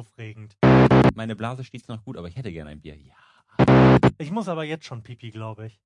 [0.00, 0.56] aufregend.
[1.14, 2.96] Meine Blase steht noch gut, aber ich hätte gerne ein Bier.
[2.96, 3.12] Ja.
[4.16, 5.78] Ich muss aber jetzt schon pipi, glaube ich.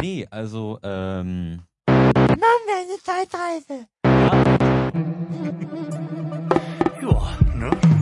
[0.00, 1.64] Nee, also, ähm.
[1.86, 3.88] Mann, eine Zeitreise.
[4.04, 4.44] Ja,
[7.56, 7.97] ne?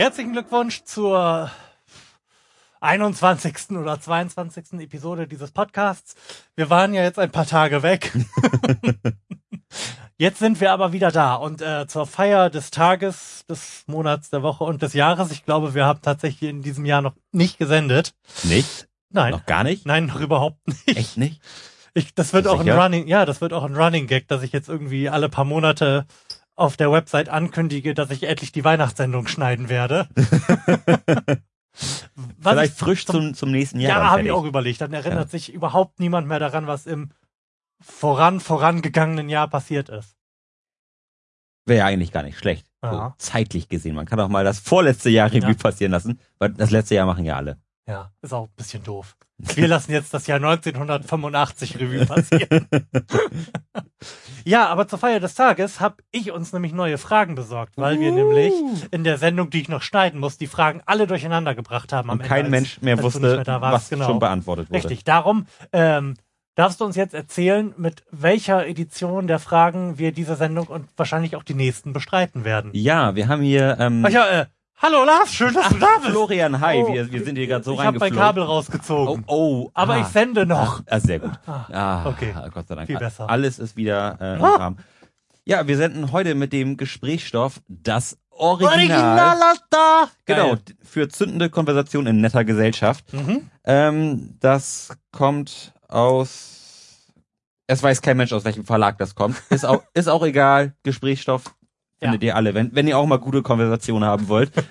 [0.00, 1.50] Herzlichen Glückwunsch zur
[2.80, 3.72] 21.
[3.72, 4.80] oder 22.
[4.80, 6.14] Episode dieses Podcasts.
[6.56, 8.10] Wir waren ja jetzt ein paar Tage weg.
[10.16, 14.42] Jetzt sind wir aber wieder da und äh, zur Feier des Tages, des Monats, der
[14.42, 15.32] Woche und des Jahres.
[15.32, 18.14] Ich glaube, wir haben tatsächlich in diesem Jahr noch nicht gesendet.
[18.44, 18.88] Nicht?
[19.10, 19.32] Nein.
[19.32, 19.84] Noch gar nicht?
[19.84, 20.96] Nein, noch überhaupt nicht.
[20.96, 21.42] Echt nicht?
[21.92, 22.82] Ich, das wird auch ein Sicher?
[22.82, 26.06] Running, ja, das wird auch ein Running Gag, dass ich jetzt irgendwie alle paar Monate
[26.60, 30.08] auf der Website ankündige, dass ich endlich die Weihnachtssendung schneiden werde.
[32.38, 34.02] Was Vielleicht ich frisch zum, zum nächsten Jahr.
[34.02, 34.80] Ja, habe ich auch überlegt.
[34.80, 37.10] Dann erinnert sich überhaupt niemand mehr daran, was im
[37.80, 40.16] voran, vorangegangenen Jahr passiert ist.
[41.66, 42.66] Wäre ja eigentlich gar nicht schlecht.
[42.82, 43.94] So, zeitlich gesehen.
[43.94, 45.54] Man kann auch mal das vorletzte Jahr Revue Ja.
[45.56, 47.58] passieren lassen, weil das letzte Jahr machen ja alle.
[47.86, 49.16] Ja, ist auch ein bisschen doof.
[49.54, 52.66] Wir lassen jetzt das Jahr 1985 Revue passieren.
[54.44, 58.12] ja, aber zur Feier des Tages habe ich uns nämlich neue Fragen besorgt, weil wir
[58.12, 58.52] nämlich
[58.90, 62.10] in der Sendung, die ich noch schneiden muss, die Fragen alle durcheinander gebracht haben.
[62.10, 63.74] am Und Ende, kein als- Mensch mehr wusste, mehr warst.
[63.74, 64.06] was Genau.
[64.06, 64.76] schon beantwortet wurde.
[64.78, 65.04] Richtig.
[65.04, 66.14] Darum ähm,
[66.54, 71.36] darfst du uns jetzt erzählen, mit welcher Edition der Fragen wir diese Sendung und wahrscheinlich
[71.36, 72.70] auch die nächsten bestreiten werden.
[72.74, 74.46] Ja, wir haben hier ähm, Ach ja, äh,
[74.80, 76.10] hallo Lars, schön, dass du da bist.
[76.10, 78.18] Florian, hi, Oh, wir, wir sind hier gerade so ich habe mein reingeflogen.
[78.18, 79.24] Kabel Oh, rausgezogen.
[79.26, 80.00] oh, Aber ah.
[80.00, 80.82] ich sende noch.
[80.86, 81.32] Ah, sehr gut.
[81.46, 82.34] Ah, Ah, okay.
[82.52, 82.86] Gott sei Dank.
[82.86, 83.28] Viel besser.
[83.28, 84.56] Alles ist wieder äh, im Ah.
[84.56, 84.78] Rahmen.
[85.44, 88.74] Ja, wir senden heute mit dem Gesprächsstoff das Original.
[88.74, 90.08] Originalata!
[90.24, 90.58] Genau, Geil.
[90.68, 93.12] d- für zündende Konversation in netter Gesellschaft.
[93.12, 93.50] Mhm.
[93.64, 97.06] Ähm, das kommt aus.
[97.66, 99.42] Es weiß kein Mensch, aus welchem Verlag das kommt.
[99.50, 100.74] Ist auch, ist auch egal.
[100.84, 101.54] Gesprächsstoff
[102.00, 104.52] findet ihr alle, wenn, wenn ihr auch mal gute Konversation haben wollt.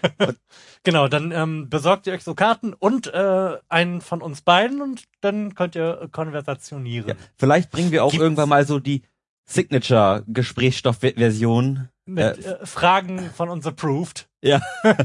[0.83, 5.03] Genau, dann ähm, besorgt ihr euch so Karten und äh, einen von uns beiden und
[5.19, 7.09] dann könnt ihr äh, konversationieren.
[7.09, 9.01] Ja, vielleicht bringen wir auch Gibt's- irgendwann mal so die
[9.45, 11.89] Signature-Gesprächsstoff-Version.
[12.05, 14.27] Mit äh, Fragen von uns approved.
[14.41, 14.61] Ja.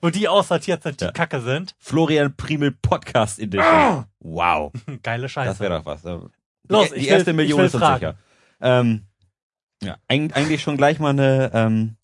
[0.00, 1.10] Wo die aussortiert sind, die Ja.
[1.12, 1.74] Kacke sind.
[1.78, 4.04] Florian Primel Podcast Edition.
[4.20, 4.72] Wow.
[5.02, 5.48] Geile Scheiße.
[5.48, 6.02] Das wäre doch was.
[6.02, 6.08] Die,
[6.68, 8.14] Los, die ich erste will- Million ist uns sicher.
[8.60, 9.06] Ähm,
[9.84, 11.96] ja, eig eigentlich schon gleich mal eine ähm,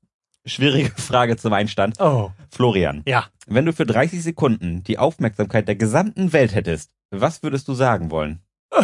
[0.44, 2.00] schwierige Frage zum Einstand.
[2.00, 3.26] Oh, Florian, ja.
[3.46, 8.10] wenn du für 30 Sekunden die Aufmerksamkeit der gesamten Welt hättest, was würdest du sagen
[8.10, 8.40] wollen?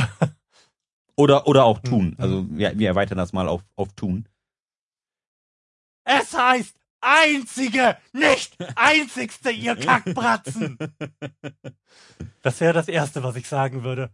[1.18, 2.08] Oder, oder auch tun.
[2.08, 2.16] Mhm.
[2.18, 4.28] Also wir, wir erweitern das mal auf, auf tun.
[6.04, 10.76] Es heißt einzige, nicht einzigste, ihr Kackbratzen.
[12.42, 14.10] Das wäre das Erste, was ich sagen würde.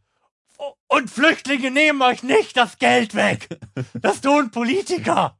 [0.88, 3.48] Und Flüchtlinge nehmen euch nicht das Geld weg.
[3.94, 5.36] Das tun Politiker.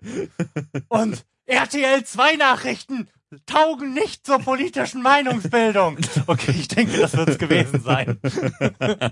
[0.89, 3.09] Und RTL 2 Nachrichten
[3.47, 5.99] taugen nicht zur politischen Meinungsbildung.
[6.27, 8.19] Okay, ich denke, das wird es gewesen sein.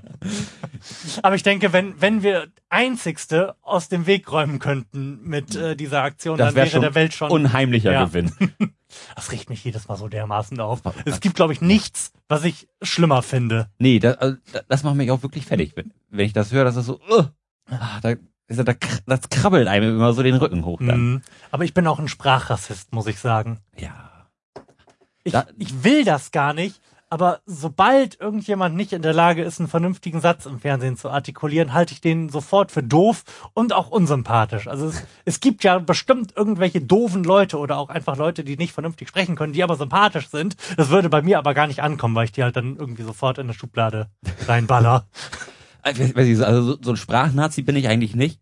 [1.22, 6.02] Aber ich denke, wenn, wenn wir einzigste aus dem Weg räumen könnten mit äh, dieser
[6.02, 8.04] Aktion, Das dann wäre wäre schon der Welt schon unheimlicher Ja.
[8.04, 8.32] Gewinn.
[9.16, 10.80] das riecht mich jedes Mal so dermaßen auf.
[11.04, 13.68] Es gibt, glaube ich, nichts, was ich schlimmer finde.
[13.78, 14.36] Nee, das, also,
[14.68, 15.72] das macht mich auch wirklich fertig.
[15.74, 17.24] Wenn, wenn ich das höre, das ist so, uh,
[17.70, 18.14] ah, da,
[19.06, 21.00] das krabbelt einem immer so den Rücken hoch dann.
[21.00, 21.22] Mhm.
[21.50, 23.58] Aber ich bin auch ein Sprachrassist, muss ich sagen.
[23.76, 24.09] Ja.
[25.30, 26.80] Ich, Da- ich will das gar nicht,
[27.12, 31.72] aber sobald irgendjemand nicht in der Lage ist, einen vernünftigen Satz im Fernsehen zu artikulieren,
[31.72, 34.68] halte ich den sofort für doof und auch unsympathisch.
[34.68, 38.72] Also es, es gibt ja bestimmt irgendwelche doofen Leute oder auch einfach Leute, die nicht
[38.72, 40.54] vernünftig sprechen können, die aber sympathisch sind.
[40.76, 43.38] Das würde bei mir aber gar nicht ankommen, weil ich die halt dann irgendwie sofort
[43.38, 44.08] in eine Schublade
[44.46, 45.08] reinballer.
[45.96, 48.38] Nicht, Also so, so ein Sprachnazi bin ich eigentlich nicht.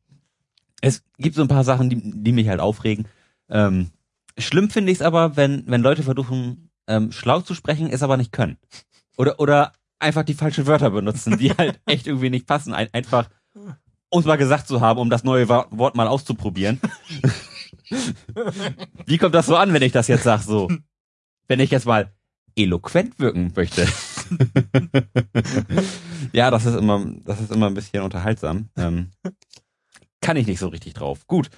[0.81, 3.07] Es gibt so ein paar Sachen, die, die mich halt aufregen.
[3.49, 3.91] Ähm,
[4.37, 8.17] schlimm finde ich es aber, wenn, wenn Leute versuchen, ähm, schlau zu sprechen, es aber
[8.17, 8.59] nicht können.
[9.17, 12.75] Oder, oder einfach die falschen Wörter benutzen, die halt echt irgendwie nicht passen.
[12.75, 13.29] Ein, einfach,
[14.11, 16.81] um es mal gesagt zu haben, um das neue Wort mal auszuprobieren.
[19.07, 20.69] Wie kommt das so an, wenn ich das jetzt sag so?
[21.47, 22.13] Wenn ich jetzt mal
[22.57, 23.83] eloquent wirken möchte.
[26.33, 28.69] ja, das ist immer, das ist immer ein bisschen unterhaltsam.
[28.77, 29.11] Ähm,
[30.21, 31.27] kann ich nicht so richtig drauf.
[31.27, 31.51] Gut.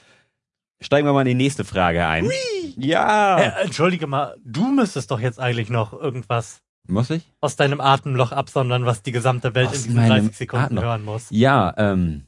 [0.82, 2.31] Steigen wir mal in die nächste Frage ein.
[2.77, 3.38] Ja.
[3.38, 7.31] Äh, entschuldige mal, du müsstest doch jetzt eigentlich noch irgendwas Muss ich?
[7.41, 10.82] aus deinem Atemloch absondern, was die gesamte Welt Aus in diesen meinem 30 Sekunden Atemloch.
[10.85, 11.27] hören muss.
[11.31, 12.25] Ja, ähm,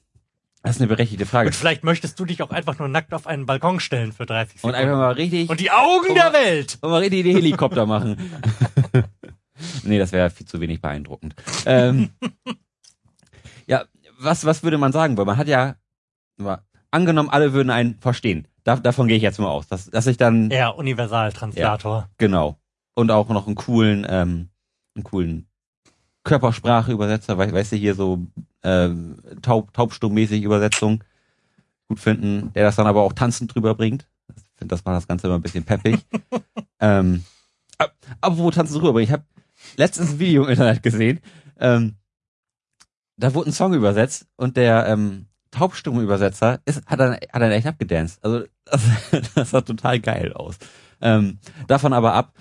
[0.63, 1.47] Das ist eine berechtigte Frage.
[1.49, 4.57] Und vielleicht möchtest du dich auch einfach nur nackt auf einen Balkon stellen für 30
[4.57, 4.77] Und Sekunden.
[4.77, 6.79] einfach mal richtig, Und die Augen der Welt!
[6.83, 8.17] und mal richtig die Helikopter machen.
[9.85, 11.35] nee, das wäre viel zu wenig beeindruckend.
[11.65, 12.11] Ähm,
[13.67, 13.85] ja,
[14.19, 15.17] was, was würde man sagen?
[15.17, 15.77] Weil man hat ja,
[16.93, 18.47] angenommen, alle würden einen verstehen.
[18.65, 22.09] Da, davon gehe ich jetzt mal aus, dass, dass ich dann, Ja, Universaltranslator.
[22.19, 22.59] genau,
[22.95, 24.51] und auch noch einen coolen, ähm,
[24.95, 25.49] einen coolen
[26.25, 28.21] Körpersprache-Übersetzer, wei- weißt du, hier so
[28.63, 31.03] ähm, taub, taubstummmäßig Übersetzung
[31.89, 34.07] gut finden, der das dann aber auch tanzend drüber bringt.
[34.37, 35.99] Ich finde, das macht das Ganze immer ein bisschen peppig.
[36.81, 37.25] ähm,
[37.79, 39.25] ab- apropos tanzend drüber ich habe
[39.77, 41.21] letztens ein Video im Internet gesehen,
[41.59, 41.97] ähm,
[43.17, 47.53] da wurde ein Song übersetzt und der ähm, taubstumme Übersetzer ist, hat dann, hat dann
[47.53, 48.19] echt abgedanced.
[48.25, 48.83] Also das,
[49.35, 50.59] das sah total geil aus.
[51.01, 51.39] Ähm,
[51.69, 52.35] davon aber ab,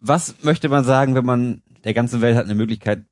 [0.00, 3.04] was möchte man sagen, wenn man der ganzen Welt hat eine Möglichkeit,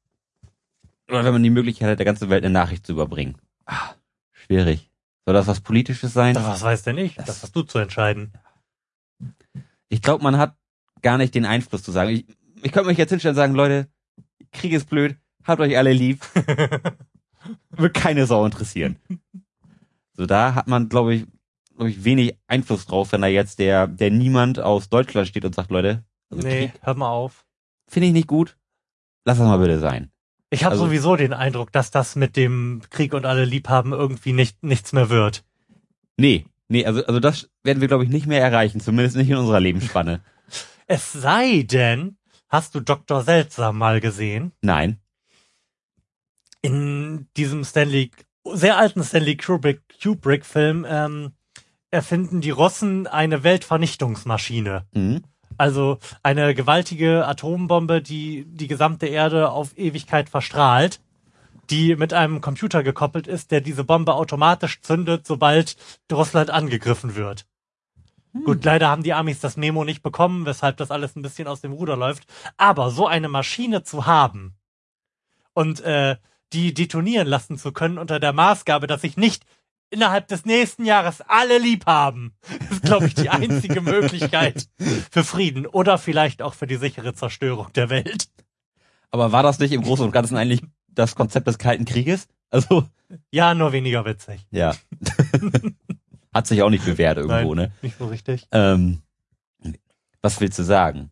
[1.08, 3.36] oder wenn man die Möglichkeit hat, der ganzen Welt eine Nachricht zu überbringen?
[3.66, 3.94] Ah,
[4.32, 4.90] schwierig.
[5.24, 6.34] Soll das was Politisches sein?
[6.34, 7.14] Doch, Was weiß denn ich?
[7.16, 8.32] Das hast du zu entscheiden.
[9.88, 10.56] Ich glaube, man hat
[11.02, 12.10] gar nicht den Einfluss zu sagen.
[12.10, 12.26] Ich,
[12.62, 13.88] ich könnte mich jetzt hinstellen und sagen, Leute,
[14.52, 16.24] Krieg ist blöd, habt euch alle lieb,
[17.70, 18.96] wird keine Sau interessieren.
[20.14, 21.26] So, da hat man, glaube ich,
[21.76, 25.54] glaub ich, wenig Einfluss drauf, wenn da jetzt der, der niemand aus Deutschland steht und
[25.54, 27.44] sagt, Leute, also nee, Krieg hör mal auf.
[27.88, 28.56] finde ich nicht gut.
[29.24, 30.10] Lass das mal bitte sein.
[30.50, 34.32] Ich habe Also- sowieso den Eindruck, dass das mit dem Krieg und alle Liebhaben irgendwie
[34.32, 35.44] nicht nichts mehr wird.
[36.16, 39.36] Nee, nee, also, also das werden wir, glaube ich, nicht mehr erreichen, zumindest nicht in
[39.36, 40.20] unserer Lebensspanne.
[40.90, 42.16] Es sei denn,
[42.48, 43.20] hast du Dr.
[43.22, 44.52] Seltsam mal gesehen?
[44.62, 44.98] Nein.
[46.62, 48.10] In diesem Stanley,
[48.44, 51.32] sehr alten Stanley Kubrick, Kubrick Film, ähm,
[51.90, 54.86] erfinden die Russen eine Weltvernichtungsmaschine.
[54.92, 55.22] Mhm.
[55.56, 61.00] Also eine gewaltige Atombombe, die die gesamte Erde auf Ewigkeit verstrahlt,
[61.70, 65.76] die mit einem Computer gekoppelt ist, der diese Bombe automatisch zündet, sobald
[66.12, 67.46] Russland angegriffen wird.
[68.44, 71.60] Gut, leider haben die Amis das Memo nicht bekommen, weshalb das alles ein bisschen aus
[71.60, 72.24] dem Ruder läuft.
[72.56, 74.54] Aber so eine Maschine zu haben
[75.54, 76.16] und äh,
[76.52, 79.44] die detonieren lassen zu können unter der Maßgabe, dass sich nicht
[79.90, 82.34] innerhalb des nächsten Jahres alle lieb haben,
[82.70, 84.68] ist, glaube ich, die einzige Möglichkeit
[85.10, 88.28] für Frieden oder vielleicht auch für die sichere Zerstörung der Welt.
[89.10, 92.28] Aber war das nicht im Großen und Ganzen eigentlich das Konzept des Kalten Krieges?
[92.50, 92.86] Also,
[93.30, 94.46] Ja, nur weniger witzig.
[94.50, 94.74] ja.
[96.34, 97.72] Hat sich auch nicht bewährt irgendwo, ne?
[97.80, 98.46] Nicht so richtig.
[98.52, 99.00] Ähm,
[100.20, 101.10] was willst du sagen?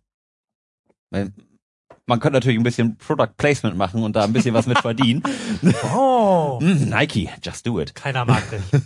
[2.08, 5.22] Man könnte natürlich ein bisschen Product Placement machen und da ein bisschen was mit verdienen.
[5.92, 7.94] Oh, Mm, Nike, just do it.
[7.94, 8.62] keiner mag dich.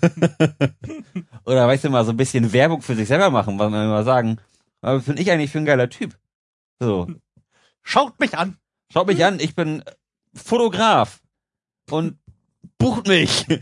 [1.45, 4.03] Oder weißt du mal, so ein bisschen Werbung für sich selber machen, was man immer
[4.05, 4.39] sagen,
[4.81, 6.17] was bin ich eigentlich für ein geiler Typ?
[6.81, 7.09] So,
[7.83, 8.57] Schaut mich an.
[8.93, 9.83] schaut mich an, ich bin
[10.35, 11.21] Fotograf
[11.91, 12.19] und
[12.79, 13.47] bucht mich.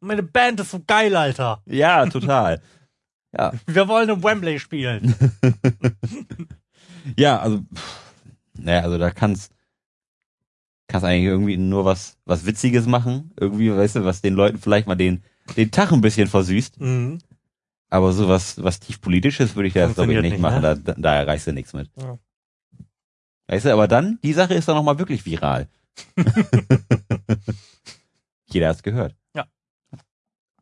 [0.00, 1.60] Meine Band ist so geil, Alter.
[1.66, 2.62] ja, total.
[3.36, 5.14] Ja, Wir wollen im Wembley spielen.
[7.18, 7.60] Ja, also,
[8.58, 9.52] naja, also da kannst,
[10.88, 13.32] kannst eigentlich irgendwie nur was, was Witziges machen.
[13.38, 15.22] Irgendwie, weißt du, was den Leuten vielleicht mal den,
[15.56, 16.80] den Tag ein bisschen versüßt.
[16.80, 17.18] Mhm.
[17.88, 20.60] Aber so was, was tief politisches würde ich da glaube ich nicht nicht, machen.
[20.62, 20.76] ne?
[20.76, 21.88] Da, da, erreichst du nichts mit.
[21.96, 22.18] Ja.
[23.46, 25.68] Weißt du, aber dann, die Sache ist dann nochmal wirklich viral.
[28.46, 29.14] Jeder hat's gehört.
[29.34, 29.46] Ja.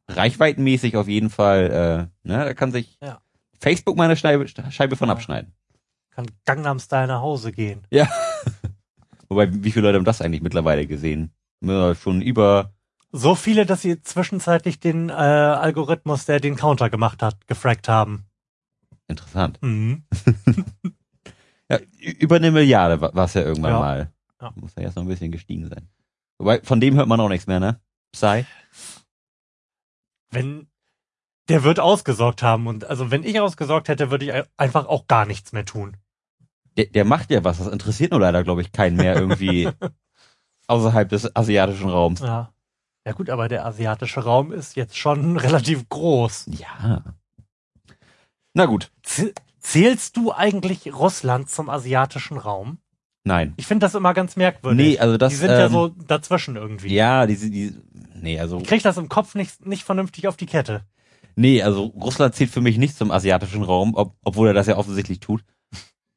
[0.09, 3.23] Reichweitenmäßig auf jeden Fall, äh, ne, da kann sich Ja.
[3.59, 5.55] Facebook mal eine Scheibe, Scheibe von abschneiden.
[6.15, 7.87] Kann Gangnam Style nach Hause gehen.
[9.29, 11.33] Wobei, wie viele Leute haben das eigentlich mittlerweile gesehen?
[11.61, 12.73] Ja, schon über,
[13.11, 18.27] So viele, dass sie zwischenzeitlich den äh, Algorithmus, der den Counter gemacht hat, gefragt haben.
[19.09, 19.59] interessant.
[19.63, 20.05] Mhm.
[21.71, 21.79] Ja,
[22.21, 23.79] über eine Milliarde war es ja irgendwann Ja.
[23.81, 24.13] mal.
[24.39, 24.53] Ja.
[24.55, 25.89] Muss ja erst noch ein bisschen gestiegen sein.
[26.37, 27.81] Wobei, von dem hört man auch nichts mehr, ne?
[28.13, 28.45] Psy?
[30.31, 30.69] Wenn
[31.49, 35.07] der wird ausgesorgt haben und also wenn ich ausgesorgt hätte, würde ich ein- einfach auch
[35.07, 35.97] gar nichts mehr tun.
[36.77, 39.69] Der, der macht ja was, das interessiert nur leider, glaube ich, keinen mehr irgendwie
[40.67, 42.21] außerhalb des asiatischen Raums.
[42.21, 42.51] Ja.
[43.07, 46.47] Ja gut, aber der asiatische Raum ist jetzt schon relativ groß.
[46.59, 47.05] Ja.
[48.55, 52.79] Na gut, Z zählst du eigentlich Russland zum asiatischen Raum?
[53.27, 53.55] nein.
[53.57, 54.87] Ich finde das immer ganz merkwürdig.
[54.87, 56.95] Nee, also das, die sind ja ähm, so dazwischen irgendwie.
[56.95, 57.75] Ja, die, die,
[58.15, 60.85] nee, also, Ich krieg das im Kopf nicht, nicht vernünftig auf die Kette.
[61.35, 64.77] nee, also Russland zählt für mich nicht zum asiatischen Raum, ob, obwohl er das ja
[64.77, 65.43] offensichtlich tut.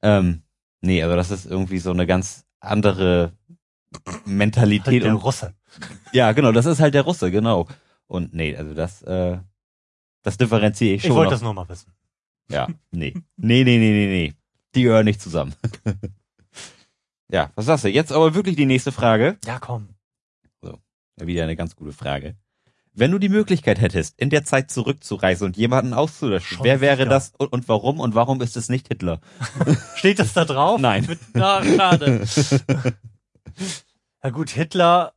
[0.01, 0.43] Ähm,
[0.81, 3.33] nee, also das ist irgendwie so eine ganz andere
[4.25, 5.53] Mentalität Halt der und Russe.
[6.11, 7.67] Ja, genau, das ist halt der Russe, genau.
[8.07, 9.37] Und nee, also das, äh,
[10.23, 11.15] das differenziere ich Ich schon.
[11.15, 11.33] wollte noch.
[11.33, 11.93] das nur mal wissen.
[12.49, 13.13] Ja, nee.
[13.35, 14.33] Nee, nee, nee, nee, nee.
[14.75, 15.53] Die gehören nicht zusammen.
[17.29, 17.89] ja, was sagst du?
[17.89, 19.37] Jetzt aber wirklich die nächste Frage.
[19.45, 19.89] Ja, komm.
[20.63, 22.35] Ja, wieder eine ganz gute Frage.
[22.99, 27.01] Wenn du die Möglichkeit hättest, in der Zeit zurückzureisen und jemanden auszulöschen, Schon wer wäre
[27.01, 27.09] wieder.
[27.11, 29.19] das und, und warum und warum ist es nicht Hitler?
[29.95, 30.81] Steht das da drauf?
[30.81, 31.05] Nein.
[31.07, 32.25] Mit, na, schade.
[34.23, 35.13] Na gut, Hitler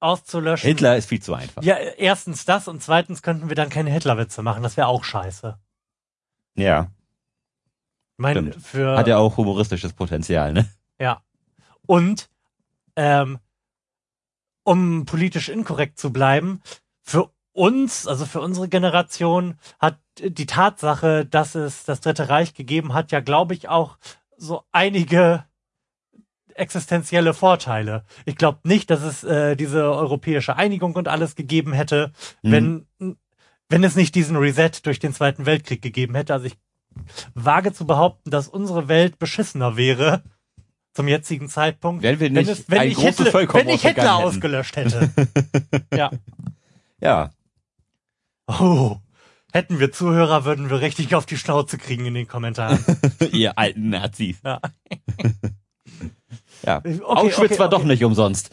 [0.00, 0.66] auszulöschen.
[0.68, 1.62] Hitler ist viel zu einfach.
[1.62, 4.62] Ja, erstens das und zweitens könnten wir dann keine Hitlerwitze machen.
[4.62, 5.56] Das wäre auch scheiße.
[6.56, 6.90] Ja,
[8.18, 8.56] Ich Stimmt.
[8.56, 10.68] für hat ja auch humoristisches Potenzial, ne?
[10.98, 11.22] Ja.
[11.86, 12.28] Und
[12.96, 13.38] ähm,
[14.64, 16.60] um politisch inkorrekt zu bleiben,
[17.10, 22.94] für uns, also für unsere Generation, hat die Tatsache, dass es das Dritte Reich gegeben
[22.94, 23.98] hat, ja, glaube ich, auch
[24.36, 25.44] so einige
[26.54, 28.04] existenzielle Vorteile.
[28.26, 32.12] Ich glaube nicht, dass es äh, diese europäische Einigung und alles gegeben hätte,
[32.42, 32.52] Mhm.
[32.52, 33.16] wenn,
[33.68, 36.32] wenn es nicht diesen Reset durch den Zweiten Weltkrieg gegeben hätte.
[36.34, 36.58] Also ich
[37.34, 40.22] wage zu behaupten, dass unsere Welt beschissener wäre
[40.92, 44.76] zum jetzigen Zeitpunkt, Wenn wir wenn, nicht es, wenn, ich Hitler, wenn ich Hitler ausgelöscht
[44.76, 45.10] hätte.
[45.94, 46.10] ja.
[47.00, 47.30] Ja,
[48.58, 48.96] Oh.
[49.52, 52.84] Hätten wir Zuhörer, würden wir richtig auf die Schnauze kriegen in den Kommentaren.
[53.32, 54.38] ihr alten Nazis.
[54.44, 54.60] Ja.
[56.64, 57.76] Ja, Okay, Auschwitz okay, war okay.
[57.76, 58.50] doch nicht umsonst.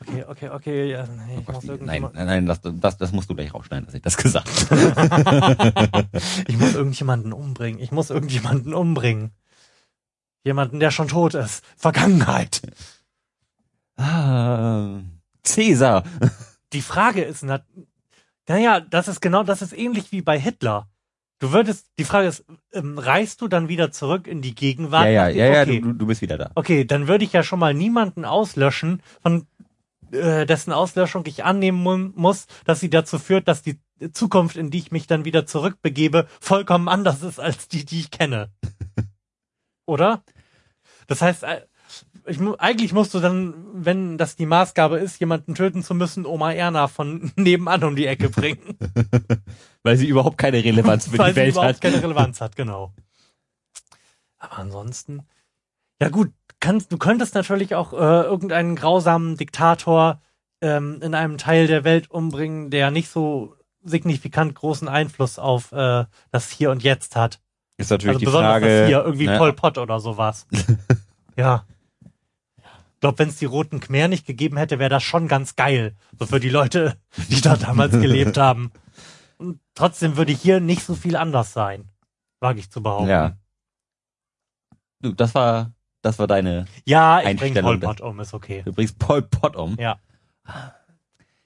[0.00, 0.90] Okay, okay, okay.
[0.90, 3.94] Ja, nee, ich muss Nein, nein, nein, das, das, das musst du gleich rausschneiden, dass
[3.94, 6.08] ich das gesagt habe.
[6.46, 7.80] ich muss irgendjemanden umbringen.
[7.80, 9.32] Ich muss irgendjemanden umbringen.
[10.44, 11.62] Jemanden, der schon tot ist.
[11.76, 12.62] Vergangenheit.
[13.96, 15.00] Ah,
[15.42, 16.04] Cäsar.
[16.72, 17.64] Die Frage ist, na,
[18.48, 20.88] naja, das ist genau, das ist ähnlich wie bei Hitler.
[21.38, 25.04] Du würdest, die Frage ist, ähm, reist du dann wieder zurück in die Gegenwart?
[25.04, 25.80] Ja, ja, ja, ja, okay.
[25.80, 26.50] du, du bist wieder da.
[26.56, 29.46] Okay, dann würde ich ja schon mal niemanden auslöschen, von
[30.10, 33.78] äh, dessen Auslöschung ich annehmen mu muss, dass sie dazu führt, dass die
[34.12, 38.10] Zukunft, in die ich mich dann wieder zurückbegebe, vollkommen anders ist als die, die ich
[38.10, 38.50] kenne.
[39.86, 40.24] Oder?
[41.06, 41.62] Das heißt, äh,
[42.28, 46.26] ich, mu- eigentlich musst du dann, wenn das die Maßgabe ist, jemanden töten zu müssen,
[46.26, 48.76] Oma Erna von nebenan um die Ecke bringen.
[49.82, 51.80] Weil sie überhaupt keine Relevanz für weil die sie Welt überhaupt hat.
[51.80, 52.92] keine Relevanz hat, genau.
[54.38, 55.22] Aber ansonsten,
[56.00, 56.30] ja gut,
[56.60, 60.20] kannst, du könntest natürlich auch äh, irgendeinen grausamen Diktator
[60.60, 66.04] ähm, in einem Teil der Welt umbringen, der nicht so signifikant großen Einfluss auf äh,
[66.30, 67.40] das Hier und Jetzt hat.
[67.76, 68.66] Ist natürlich Also die besonders Frage.
[68.80, 70.46] das Hier, irgendwie ne, Pol Pot oder sowas.
[71.36, 71.64] ja.
[72.98, 75.94] Ich glaube, wenn es die Roten Khmer nicht gegeben hätte, wäre das schon ganz geil.
[76.18, 76.96] So für die Leute,
[77.30, 78.72] die da damals gelebt haben.
[79.36, 81.84] Und trotzdem würde hier nicht so viel anders sein.
[82.40, 83.08] Wage ich zu behaupten.
[83.08, 83.36] Ja.
[85.00, 85.70] Du, das war,
[86.02, 86.66] das war deine.
[86.86, 88.62] Ja, ich bringe Pol Pot um, ist okay.
[88.64, 89.76] Du bringst Pol Pot um.
[89.78, 90.00] Ja.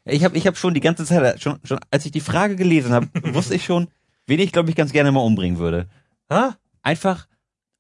[0.07, 2.95] Ich habe, ich habe schon die ganze Zeit, schon, schon, als ich die Frage gelesen
[2.95, 3.89] habe, wusste ich schon,
[4.27, 5.87] wen ich glaube ich ganz gerne mal umbringen würde.
[6.31, 6.53] Hä?
[6.81, 7.29] Einfach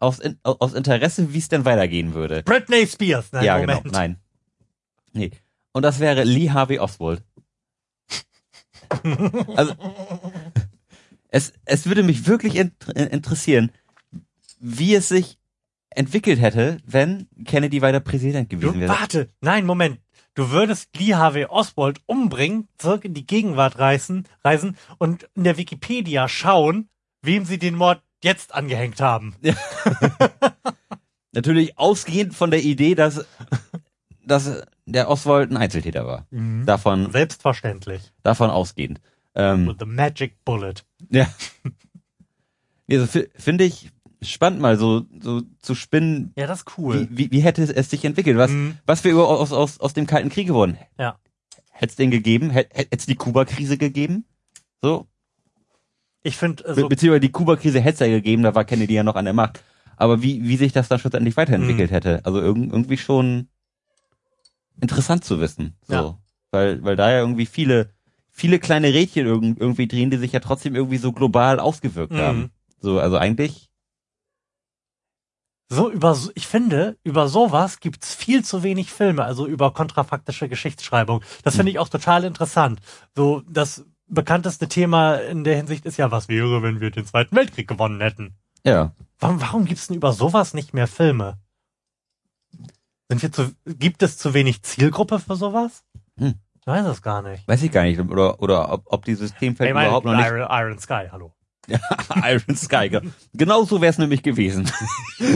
[0.02, 2.42] aus, In- aus Interesse, wie es denn weitergehen würde.
[2.42, 3.32] Britney Spears.
[3.32, 3.84] Nein, ja, Moment.
[3.84, 3.96] genau.
[3.98, 4.16] Nein.
[5.12, 5.30] Nee.
[5.72, 7.22] Und das wäre Lee Harvey Oswald.
[9.56, 9.74] also,
[11.28, 13.70] es, es würde mich wirklich int interessieren,
[14.60, 15.38] wie es sich
[15.90, 18.90] entwickelt hätte, wenn Kennedy weiter Präsident gewesen Du, wäre.
[18.92, 19.98] warte, nein, Moment.
[20.34, 25.58] Du würdest Lee Harvey Oswald umbringen, zurück in die Gegenwart reisen, reisen und in der
[25.58, 26.88] Wikipedia schauen,
[27.20, 29.34] wem sie den Mord jetzt angehängt haben.
[31.32, 33.24] Natürlich ausgehend von der Idee, dass,
[34.24, 36.26] dass der Oswald ein Einzeltäter war.
[36.66, 38.12] Davon, Selbstverständlich.
[38.22, 39.00] davon ausgehend.
[39.34, 40.74] Ähm, With the magic bullet.
[41.10, 41.26] ja.
[42.90, 47.08] Also, fi- Finde ich spannend mal so, so zu spinnen, Ja, das ist cool.
[47.10, 48.36] wie, wie, wie hätte es, sich entwickelt?
[48.36, 48.76] Was, Mhm.
[48.84, 50.76] was wir über, aus, aus, aus dem Kalten Krieg geworden?
[50.98, 51.18] Ja.
[51.70, 52.50] Hätte es den gegeben?
[52.50, 54.26] Hätte es die Kuba-Krise gegeben?
[54.82, 55.06] So?
[56.22, 59.02] Ich finde, Be also, beziehungsweise die Kuba-Krise hätte es ja gegeben, da war Kennedy ja
[59.02, 59.62] noch an der Macht.
[59.96, 61.94] Aber wie, wie sich das dann schlussendlich weiterentwickelt Mhm.
[61.94, 63.48] hätte, also irg irgendwie schon
[64.80, 65.76] interessant zu wissen.
[65.86, 65.94] So.
[65.94, 66.18] Ja.
[66.50, 67.90] Weil, weil da ja irgendwie viele,
[68.30, 72.18] viele kleine Rädchen irg irgendwie drehen, die sich ja trotzdem irgendwie so global ausgewirkt Mhm.
[72.18, 72.50] haben.
[72.80, 73.68] So, also eigentlich,
[75.68, 80.48] so über, so- ich finde, über sowas gibt's viel zu wenig Filme, also über kontrafaktische
[80.48, 81.22] Geschichtsschreibung.
[81.44, 82.80] Das finde ich auch total interessant.
[83.16, 87.34] So, das bekannteste Thema in der Hinsicht ist ja, was wäre, wenn wir den Zweiten
[87.36, 88.34] Weltkrieg gewonnen hätten?
[88.64, 88.92] ja.
[89.18, 91.38] Warum, warum gibt's denn über sowas nicht mehr Filme?
[93.08, 95.84] Sind wir zu, gibt es zu wenig Zielgruppe für sowas?
[96.18, 96.34] Hm.
[96.60, 97.46] Ich weiß es gar nicht.
[97.46, 98.00] Weiß ich gar nicht.
[98.00, 100.26] Oder, oder ob, ob die Systemfeld Ich meine, überhaupt noch nicht.
[100.26, 101.32] Iron, Iron Sky, hallo.
[102.16, 102.88] Iron Sky.
[102.88, 103.02] ge-
[103.34, 104.68] Genau so wäre es nämlich gewesen.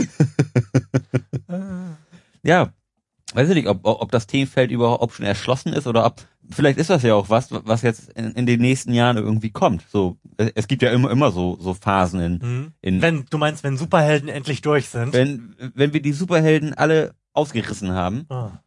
[2.43, 2.73] ja.
[3.37, 6.89] Weiß ich nicht, ob, ob das Themenfeld überhaupt schon erschlossen ist oder ob, vielleicht ist
[6.89, 9.83] das ja auch was, was jetzt in, in den nächsten Jahren irgendwie kommt.
[9.91, 10.17] So,
[10.55, 12.71] es gibt ja immer, immer so, so Phasen in, Hm.
[12.81, 15.13] in, Wenn, du meinst, wenn Superhelden endlich durch sind?
[15.13, 18.63] wenn, wenn wir die Superhelden alle ausgerissen haben, Ah.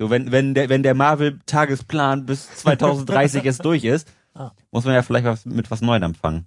[0.00, 4.50] So, wenn, wenn der, wenn der Marvel-Tagesplan bis 2030 jetzt durch ist, Ah.
[4.72, 6.46] muss man ja vielleicht was, mit was Neuem anfangen.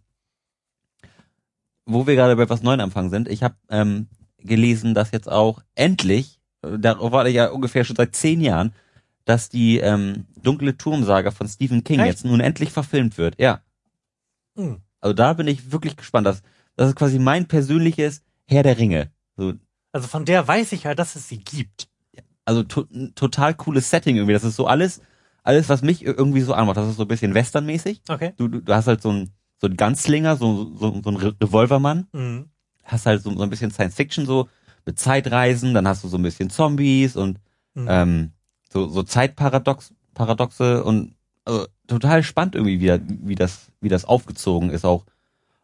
[1.86, 4.08] Wo wir gerade bei was Neuem anfangen sind, ich habe ähm,
[4.38, 8.74] gelesen, dass jetzt auch endlich, darauf war ich ja ungefähr schon seit zehn Jahren,
[9.25, 12.08] dass die ähm, dunkle Turmsaga von Stephen King Echt?
[12.08, 13.39] jetzt nun endlich verfilmt wird.
[13.39, 13.62] Ja.
[14.56, 14.82] Hm.
[15.00, 16.27] Also da bin ich wirklich gespannt.
[16.27, 16.41] Das,
[16.75, 19.12] das ist quasi mein persönliches Herr der Ringe.
[19.38, 19.53] So,
[19.91, 21.88] Also von der weiß ich ja, dass es sie gibt.
[22.46, 24.34] also to total cooles Setting irgendwie.
[24.34, 25.01] Das ist so alles,
[25.44, 26.77] alles, was mich irgendwie so anmacht.
[26.77, 28.01] Das ist so ein bisschen westernmäßig.
[28.10, 28.34] Okay.
[28.38, 31.36] Du, du, du hast halt so ein so ein Ganzlinger, so, so, so ein Re-
[31.39, 32.08] Revolvermann.
[32.13, 32.50] Mhm.
[32.84, 34.50] Hast halt so, so ein bisschen Science Fiction so
[34.86, 35.74] mit Zeitreisen.
[35.74, 37.40] Dann hast du so ein bisschen Zombies und
[37.74, 37.88] Mhm.
[37.90, 38.32] ähm,
[38.70, 44.70] so, so Zeitparadox, Paradoxe und also, total spannend irgendwie, wie, wie das, wie das aufgezogen
[44.72, 45.06] ist, auch,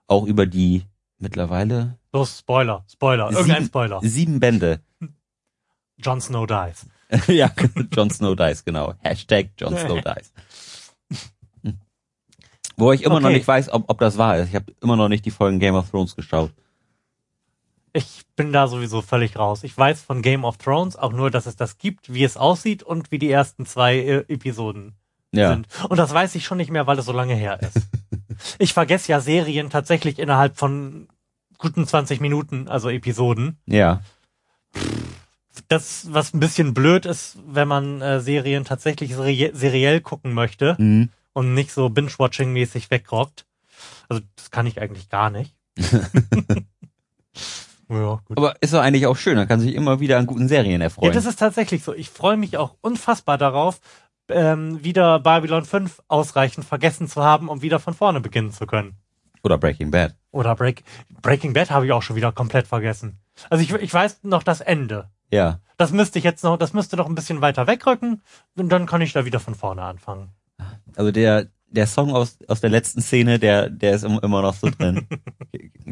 [0.07, 0.83] auch über die
[1.19, 3.99] mittlerweile Los, Spoiler, Spoiler, irgendein Sieben- Spoiler.
[4.01, 4.79] sieben Bände.
[5.97, 6.85] Jon Snow dies.
[7.27, 7.51] ja,
[7.93, 8.93] Jon Snow dies, genau.
[8.99, 10.31] Hashtag Jon Snow dies.
[12.77, 13.37] Wo ich immer noch Okay.
[13.37, 14.49] nicht weiß, ob, ob das wahr ist.
[14.49, 16.51] Ich habe immer noch nicht die Folgen Game of Thrones geschaut.
[17.97, 19.63] Ich bin da sowieso völlig raus.
[19.63, 22.83] Ich weiß von Game of Thrones auch nur, dass es das gibt, wie es aussieht
[22.83, 24.93] und wie die ersten zwei äh, Episoden
[25.31, 25.49] Ja.
[25.49, 25.67] sind.
[25.89, 27.87] Und das weiß ich schon nicht mehr, weil es so lange her ist.
[28.59, 31.07] ich vergesse ja Serien tatsächlich innerhalb von
[31.57, 33.57] guten 20 Minuten, also Episoden.
[33.65, 34.01] Ja.
[35.69, 40.75] Das, was ein bisschen blöd ist, wenn man äh, Serien tatsächlich seri seriell gucken möchte
[40.77, 41.09] Mhm.
[41.33, 43.47] und nicht so Binge-Watching-mäßig wegrockt.
[44.07, 45.55] Also das kann ich eigentlich gar nicht.
[47.89, 48.37] ja, gut.
[48.37, 49.35] Aber ist doch eigentlich auch schön.
[49.37, 51.13] Man kann sich immer wieder an guten Serien Ja, erfreuen.
[51.13, 51.93] das ist tatsächlich so.
[51.93, 53.79] Ich freue mich auch unfassbar darauf,
[54.29, 58.97] ähm, wieder Babylon 5 ausreichend vergessen zu haben, um wieder von vorne beginnen zu können.
[59.43, 60.15] Oder Breaking Bad.
[60.31, 60.83] Oder Break
[61.21, 63.19] Breaking Bad habe ich auch schon wieder komplett vergessen.
[63.49, 65.09] Also ich, ich weiß noch das Ende.
[65.31, 65.59] Ja.
[65.77, 68.21] Das müsste ich jetzt noch, das müsste noch ein bisschen weiter wegrücken
[68.55, 70.29] und dann kann ich da wieder von vorne anfangen.
[70.95, 74.55] Also der, der Song aus, aus der letzten Szene, der, der ist im- immer noch
[74.55, 75.07] so drin.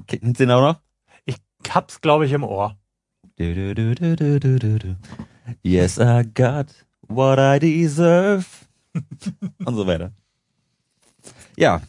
[0.08, 0.80] Kennt ihr ihn auch noch?
[1.66, 2.78] Ich hab's, glaube ich, im Ohr.
[3.38, 4.96] Du, du, du, du, du, du, du, du.
[5.64, 6.68] Yes, I got
[7.08, 8.46] what I deserve.
[9.66, 10.12] Und so weiter.
[11.58, 11.82] Ja.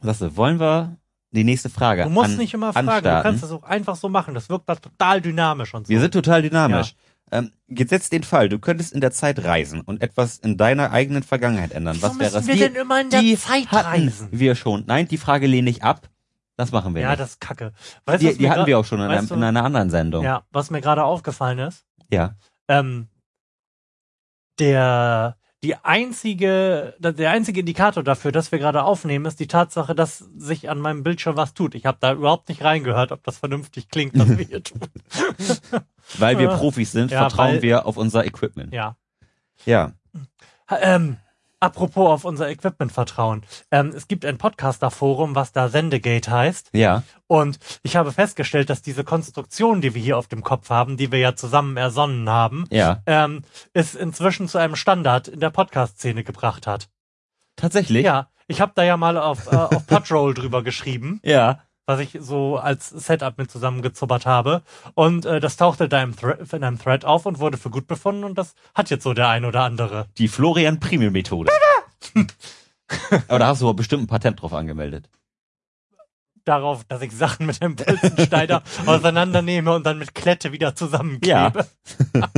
[0.00, 0.96] Lasse, wollen wir
[1.32, 3.18] die nächste Frage Du musst an, nicht immer fragen, anstarten?
[3.18, 4.34] du kannst das auch einfach so machen.
[4.34, 5.90] Das wirkt total dynamisch und so.
[5.90, 6.94] Wir sind total dynamisch.
[7.30, 11.22] Ähm, gesetzt den Fall, du könntest in der Zeit reisen und etwas in deiner eigenen
[11.22, 11.96] Vergangenheit ändern.
[11.96, 14.28] Wieso Was wäre müssen wir denn immer in der die Zeit hatten reisen?
[14.30, 14.84] wir schon.
[14.86, 16.08] Nein, die Frage lehne ich ab.
[16.56, 17.20] Das machen wir ja, nicht.
[17.20, 17.72] das ist kacke.
[18.04, 20.24] Weißt die die hatten wir auch schon in, einem, in einer anderen Sendung.
[20.24, 22.36] Ja, was mir gerade aufgefallen ist, ja.
[22.68, 23.08] ähm,
[24.58, 30.18] der die einzige der einzige Indikator dafür, dass wir gerade aufnehmen, ist die Tatsache, dass
[30.36, 31.74] sich an meinem Bildschirm was tut.
[31.74, 34.80] Ich habe da überhaupt nicht reingehört, ob das vernünftig klingt, was wir hier tun.
[36.18, 36.48] Weil wir.
[36.50, 38.72] Profis sind, Ja, vertrauen weil- wir auf unser Equipment.
[38.72, 38.96] Ja.
[39.64, 39.92] Ja.
[40.68, 41.16] Ähm,
[41.60, 43.42] apropos auf unser Equipment vertrauen.
[43.70, 46.70] Ähm, es gibt ein Podcaster-Forum, was da Sendegate heißt.
[46.72, 47.02] Ja.
[47.26, 51.10] Und ich habe festgestellt, dass diese Konstruktion, die wir hier auf dem Kopf haben, die
[51.10, 53.02] wir ja zusammen ersonnen haben, Ja.
[53.06, 56.88] ähm, es inzwischen zu einem Standard in der Podcast-Szene gebracht hat.
[57.56, 58.04] Tatsächlich?
[58.04, 61.60] Ja, ich habe da ja mal auf, äh, auf Podroll drüber geschrieben, Ja.
[61.86, 64.62] Was ich so als Setup mit zusammengezuppert habe.
[64.94, 67.86] Und äh, das tauchte da im Thre in einem Thread auf und wurde für gut
[67.86, 68.24] befunden.
[68.24, 70.06] Und das hat jetzt so der ein oder andere.
[70.18, 71.52] Die Florian Primel Methode.
[73.28, 75.08] Aber da hast du aber bestimmt ein Patent drauf angemeldet.
[76.44, 81.66] Darauf, dass ich Sachen mit einem Bolzenschneider auseinandernehme und dann mit Klette wieder zusammenklebe.
[82.14, 82.28] Ja,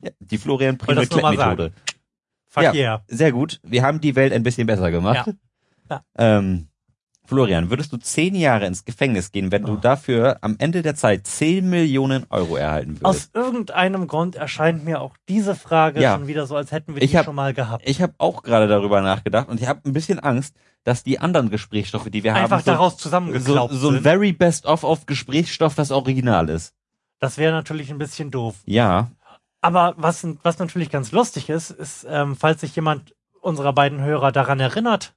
[0.20, 1.72] die Florian Primel das nur mal Methode.
[2.48, 2.72] Fuck Ja.
[2.72, 3.04] yeah.
[3.08, 3.60] Sehr gut.
[3.64, 5.26] Wir haben die Welt ein bisschen besser gemacht.
[5.26, 5.34] Ja.
[5.90, 6.04] Ja.
[6.16, 6.68] Ähm,
[7.28, 9.76] Florian, würdest du zehn Jahre ins Gefängnis gehen, wenn du Oh.
[9.76, 13.04] dafür am Ende der Zeit zehn Millionen Euro erhalten würdest?
[13.04, 16.14] Aus irgendeinem Grund erscheint mir auch diese Frage Ja.
[16.14, 17.82] schon wieder so, als hätten wir Ich die hab- schon mal gehabt.
[17.88, 21.50] Ich habe auch gerade darüber nachgedacht und ich habe ein bisschen Angst, dass die anderen
[21.50, 24.02] Gesprächsstoffe, die wir Einfach haben, so, daraus so, zusammengeklaubt so ein sind.
[24.02, 26.74] very best of of Gesprächsstoff das Original ist.
[27.18, 28.56] Das wäre natürlich ein bisschen doof.
[28.66, 29.10] Ja,
[29.62, 34.30] Aber was, was natürlich ganz lustig ist, ist, ähm, falls sich jemand unserer beiden Hörer
[34.30, 35.14] daran erinnert,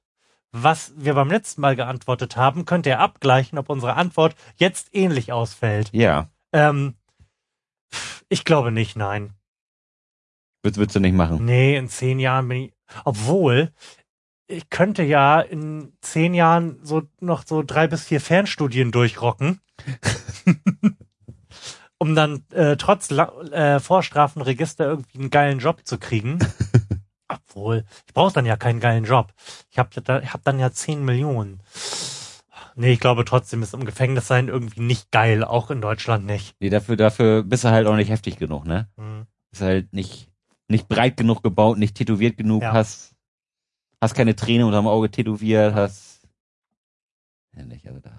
[0.52, 5.32] was wir beim letzten Mal geantwortet haben, könnte er abgleichen, ob unsere Antwort jetzt ähnlich
[5.32, 5.90] ausfällt.
[5.92, 6.28] ja.
[6.52, 6.94] Ähm,
[8.28, 9.34] ich glaube nicht, nein.
[10.62, 11.44] Würdest, würdest du nicht machen.
[11.44, 12.72] Nee, in zehn Jahren bin ich.
[13.04, 13.72] Obwohl,
[14.46, 19.60] ich könnte ja in zehn Jahren so noch so drei bis vier Fernstudien durchrocken.
[21.98, 26.38] um dann äh, trotz La äh, Vorstrafenregister irgendwie einen geilen Job zu kriegen.
[27.30, 29.32] Obwohl, ich brauche dann ja keinen geilen Job.
[29.70, 31.62] Ich habe hab dann ja 10 Millionen.
[32.74, 36.54] Nee, ich glaube trotzdem ist im Gefängnis sein irgendwie nicht geil, auch in Deutschland nicht.
[36.60, 38.88] Nee, dafür, dafür bist du halt auch nicht heftig genug, ne?
[38.96, 39.26] Hm.
[39.52, 40.28] Ist halt nicht,
[40.68, 42.72] nicht breit genug gebaut, nicht tätowiert genug, Ja.
[42.72, 43.14] hast,
[44.00, 46.26] hast keine Träne unterm Auge tätowiert, hast,
[47.56, 48.10] ja, nicht, also da,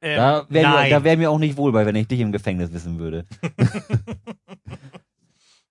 [0.00, 2.72] Ähm, da wäre mir, wär mir auch nicht wohl bei, wenn ich dich im Gefängnis
[2.72, 3.26] wissen würde.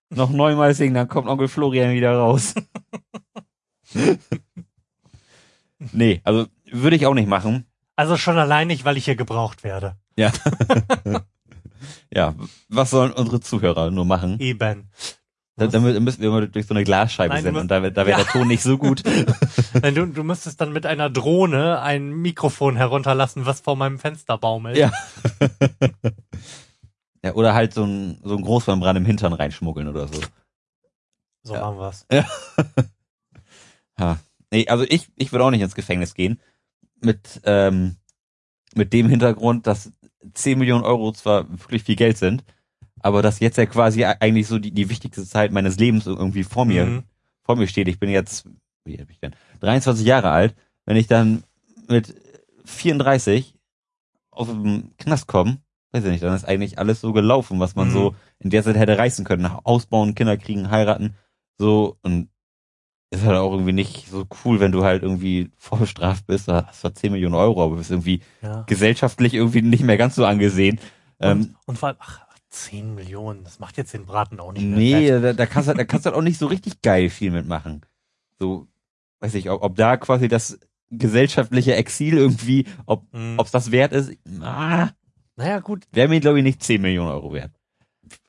[0.09, 2.53] Noch neunmal singen, dann kommt Onkel Florian wieder raus.
[5.91, 7.65] nee, also würde ich auch nicht machen.
[7.95, 9.95] also schon allein nicht, weil ich hier gebraucht werde.
[10.17, 10.31] Ja.
[12.13, 12.33] ja,
[12.69, 14.39] was sollen unsere Zuhörer nur machen?
[14.39, 14.89] Eben.
[15.55, 18.19] Da, damit müssen wir immer durch so eine Glasscheibe Nein, senden und da, da wäre
[18.19, 18.23] Ja.
[18.23, 19.01] der Ton nicht so gut.
[19.81, 24.37] Nein, du, du müsstest dann mit einer Drohne ein Mikrofon herunterlassen, was vor meinem Fenster
[24.37, 24.77] baumelt.
[24.77, 24.91] Ja.
[27.27, 30.19] Ja, oder halt so ein, so ein Großmembran im Hintern reinschmuggeln oder so.
[31.43, 31.61] So Ja.
[31.61, 32.05] machen wir's.
[33.99, 34.19] Ha.
[34.51, 36.39] Nee, also ich, ich würde auch nicht ins Gefängnis gehen.
[37.01, 37.95] Mit, ähm,
[38.75, 39.91] mit dem Hintergrund, dass
[40.33, 42.43] 10 Millionen Euro zwar wirklich viel Geld sind,
[42.99, 46.65] aber dass jetzt ja quasi eigentlich so die, die wichtigste Zeit meines Lebens irgendwie vor
[46.65, 47.03] mir, Mhm.
[47.43, 47.87] vor mir steht.
[47.87, 48.45] Ich bin jetzt,
[48.85, 49.35] wie alt bin ich denn?
[49.61, 50.55] 23 Jahre alt.
[50.85, 51.43] Wenn ich dann
[51.87, 52.13] mit
[52.65, 53.55] 34
[54.31, 55.57] aus dem Knast komme,
[55.91, 57.91] weiß ich nicht, dann ist eigentlich alles so gelaufen, was man Mhm.
[57.93, 59.45] so in der Zeit hätte reißen können.
[59.45, 61.15] Ausbauen, Kinder kriegen, heiraten,
[61.57, 62.29] so und
[63.09, 66.79] ist halt auch irgendwie nicht so cool, wenn du halt irgendwie vorbestraft bist, da hast
[66.79, 68.63] du zwar 10 Millionen Euro, aber bist irgendwie Ja.
[68.67, 70.79] gesellschaftlich irgendwie nicht mehr ganz so angesehen.
[71.19, 74.65] Ähm, Und, und vor allem, ach, 10 Millionen, das macht jetzt den Braten auch nicht
[74.69, 77.09] mehr nee, da, da kannst du da kannst du halt auch nicht so richtig geil
[77.09, 77.81] viel mitmachen.
[78.39, 78.67] So,
[79.19, 83.39] weiß ich, ob, ob da quasi das gesellschaftliche Exil irgendwie, ob Mhm.
[83.39, 84.89] ob's das wert ist, ah,
[85.37, 87.51] Naja, gut, wäre mir glaube ich nicht 10 Millionen Euro wert.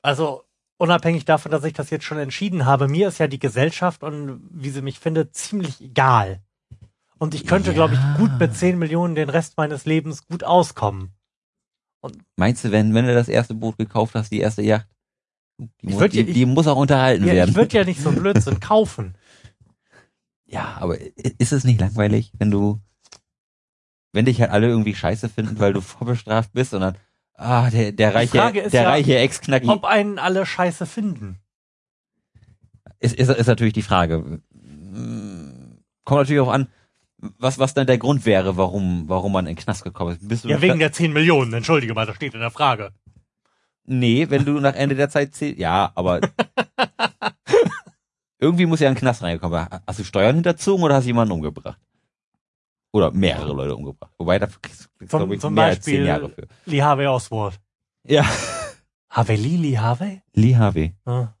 [0.01, 0.43] also
[0.77, 4.39] unabhängig davon, dass ich das jetzt schon entschieden habe, mir ist ja die Gesellschaft und
[4.51, 6.41] wie sie mich findet, ziemlich egal.
[7.17, 7.73] Und ich könnte, Ja.
[7.73, 11.11] glaube ich, gut mit 10 Millionen den Rest meines Lebens gut auskommen.
[12.37, 14.87] Meinst du, wenn wenn du das erste Boot gekauft hast, die erste Yacht,
[15.57, 17.49] die, Ich muss, ja- die, die muss auch unterhalten Ja, werden.
[17.49, 19.15] ich würde ja nicht so Blödsinn kaufen.
[20.45, 20.97] Ja, aber
[21.37, 22.79] ist es nicht langweilig, wenn du,
[24.11, 26.97] wenn dich halt alle irgendwie scheiße finden, weil du vorbestraft bist und dann,
[27.35, 31.39] ah, der, der reiche, der ja, reiche Ex-Knacki, Ob einen alle scheiße finden.
[32.99, 34.41] ist, ist, ist natürlich die Frage.
[34.51, 36.67] Mm, Kommt natürlich auch an,
[37.37, 40.27] was, was dann der Grund wäre, warum, warum man in den Knast gekommen ist.
[40.27, 42.91] Bist du Ja, wegen der 10 Millionen, entschuldige mal, das steht in der Frage.
[43.85, 46.21] Nee, wenn du nach Ende der Zeit zählst, ja, aber
[48.39, 49.67] irgendwie muss ja ein Knast reingekommen.
[49.69, 49.79] sein.
[49.85, 51.79] Hast du Steuern hinterzogen oder hast du jemanden umgebracht?
[52.91, 54.11] Oder mehrere Leute umgebracht.
[54.17, 56.47] Wobei, da kriegst du, Zum- glaube ich, zum mehr als zehn Beispiel- Jahre für.
[56.65, 57.59] Lee Harvey Oswald.
[58.03, 58.25] Ja.
[59.09, 60.21] Harvey Lee, Lee Harvey?
[60.33, 60.95] Lee Harvey.
[61.05, 61.35] Ja.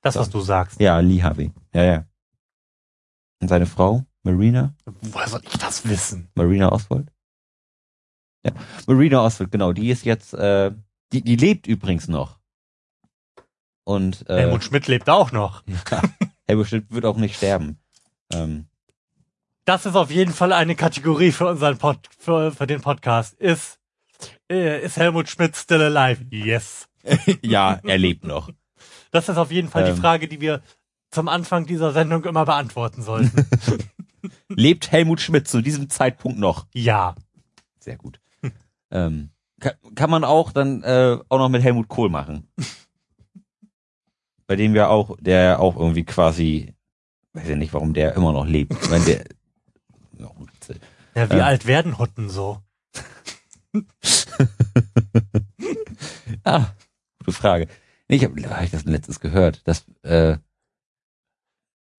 [0.00, 0.20] Das, So.
[0.20, 0.80] was du sagst.
[0.80, 1.52] Ja, Lee Harvey.
[1.74, 2.06] Ja, ja.
[3.40, 4.74] Und seine Frau, Marina?
[5.02, 6.28] Woher soll ich das wissen?
[6.34, 7.12] Marina Oswald?
[8.44, 8.52] Ja.
[8.86, 9.72] Marina Oswald, genau.
[9.72, 10.72] Die ist jetzt, äh,
[11.12, 12.38] die, die lebt übrigens noch.
[13.84, 15.62] Und, äh, Helmut Schmidt lebt auch noch.
[15.90, 16.02] ja,
[16.46, 17.78] Helmut Schmidt wird auch nicht sterben.
[18.32, 18.68] Ähm,
[19.66, 23.34] Das ist auf jeden Fall eine Kategorie für unseren Pod, für, für den Podcast.
[23.34, 23.80] Ist,
[24.48, 26.24] äh, ist Helmut Schmidt still alive?
[26.30, 26.88] Yes.
[27.42, 28.48] ja, er lebt noch.
[29.10, 29.94] Das ist auf jeden Fall Ähm.
[29.96, 30.62] die Frage, die wir
[31.10, 33.44] zum Anfang dieser Sendung immer beantworten sollten.
[34.48, 36.66] Lebt Helmut Schmidt zu diesem Zeitpunkt noch?
[36.72, 37.14] ja.
[37.80, 38.20] Sehr gut.
[38.90, 42.48] ähm, kann, kann man auch dann äh, auch noch mit Helmut Kohl machen.
[44.48, 46.72] Bei dem ja auch, der auch irgendwie quasi,
[47.32, 48.72] weiß ich nicht, warum der immer noch lebt.
[48.82, 49.24] Ich meine, der,
[51.14, 51.42] ja, wie Ähm.
[51.42, 52.62] alt werden Hutten so?
[56.44, 56.66] ah,
[57.18, 57.68] gute Frage.
[58.08, 60.38] Nee, ich habe hab ich das letztens gehört, dass, äh,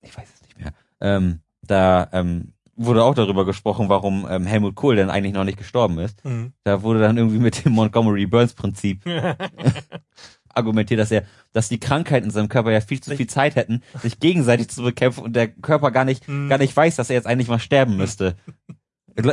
[0.02, 4.76] ich weiß es nicht mehr, ähm, da ähm, wurde auch darüber gesprochen, warum ähm, Helmut
[4.76, 6.24] Kohl denn eigentlich noch nicht gestorben ist.
[6.24, 6.54] Hm.
[6.64, 9.04] Da wurde dann irgendwie mit dem Montgomery Burns Prinzip
[10.58, 13.82] argumentiert, dass er, dass die Krankheiten in seinem Körper ja viel zu viel Zeit hätten,
[14.02, 16.50] sich gegenseitig zu bekämpfen und der Körper gar nicht, Hm.
[16.50, 18.36] gar nicht weiß, dass er jetzt eigentlich mal sterben müsste.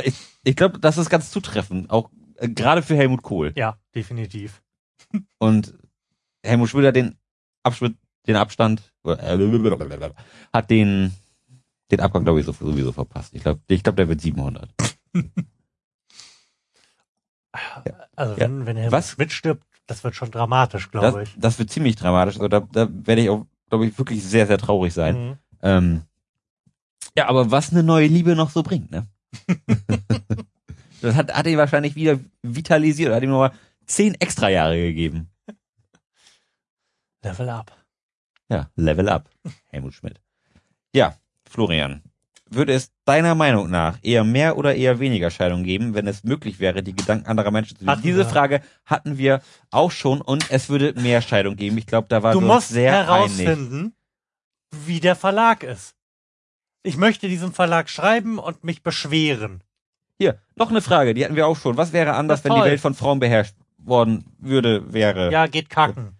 [0.03, 3.51] Ich, ich, glaube, das ist ganz zutreffend, auch äh, gerade für Helmut Kohl.
[3.55, 4.61] ja, definitiv.
[5.39, 5.73] Und
[6.43, 7.15] Helmut hat den
[7.63, 7.95] Abschnitt,
[8.27, 9.15] den Abstand, äh,
[10.53, 11.13] hat den,
[11.91, 13.33] den Abgang, glaube ich, so- sowieso verpasst.
[13.35, 14.69] Ich glaube, ich glaube, der wird 700.
[18.15, 18.39] Also Ja.
[18.39, 19.11] wenn, wenn Helmut Was?
[19.11, 21.33] Schmidt stirbt, das wird schon dramatisch, glaube ich.
[21.37, 22.35] das wird ziemlich dramatisch.
[22.35, 25.15] Also da, da werde ich auch, glaube ich, wirklich sehr, sehr traurig sein.
[25.15, 25.37] Mhm.
[25.61, 26.01] Ähm,
[27.17, 29.07] ja, aber was eine neue Liebe noch so bringt, ne?
[31.01, 33.53] das hat, hat ihn wahrscheinlich wieder vitalisiert, hat ihm nochmal
[33.85, 35.29] zehn extra Jahre gegeben.
[37.23, 37.71] Level up.
[38.49, 39.29] Ja, Level up.
[39.69, 40.19] Helmut Schmidt.
[40.93, 41.17] Ja,
[41.49, 42.03] Florian.
[42.49, 46.59] Würde es deiner Meinung nach eher mehr oder eher weniger Scheidungen geben, wenn es möglich
[46.59, 47.91] wäre, die Gedanken anderer Menschen zu lesen?
[47.91, 48.25] Hatten Diese wir.
[48.25, 51.77] Frage hatten wir auch schon und es würde mehr Scheidungen geben.
[51.77, 53.07] Ich glaube, da war Du musst sehr einig.
[53.07, 53.95] herausfinden,
[54.71, 55.95] wie der Verlag ist.
[56.83, 59.63] Ich möchte diesem Verlag schreiben und mich beschweren.
[60.19, 61.77] Hier, noch eine Frage, die hatten wir auch schon.
[61.77, 62.61] Was wäre anders, wenn die.
[62.61, 65.31] Welt von Frauen beherrscht worden würde, wäre?
[65.31, 66.17] Ja, geht kacken.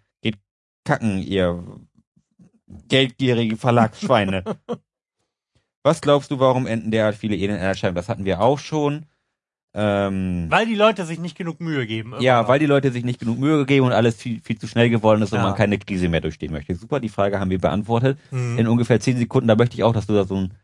[0.84, 1.64] Kacken, ihr
[2.88, 4.44] geldgierige Verlagsschweine.
[5.86, 7.94] Was glaubst du, warum enden derart viele Ehen in einer Scheidung?
[7.94, 9.06] Das hatten wir auch schon.
[9.72, 12.14] Ähm, Weil die Leute sich nicht genug Mühe geben.
[12.18, 12.48] ja, noch.
[12.48, 15.22] weil die Leute sich nicht genug Mühe geben und alles viel, viel zu schnell geworden
[15.22, 15.44] ist und Ja.
[15.44, 16.74] man keine Krise mehr durchstehen möchte.
[16.74, 18.18] Super, die Frage haben wir beantwortet.
[18.30, 18.58] Hm.
[18.58, 20.54] In ungefähr zehn Sekunden, da möchte ich auch, dass du da so ein,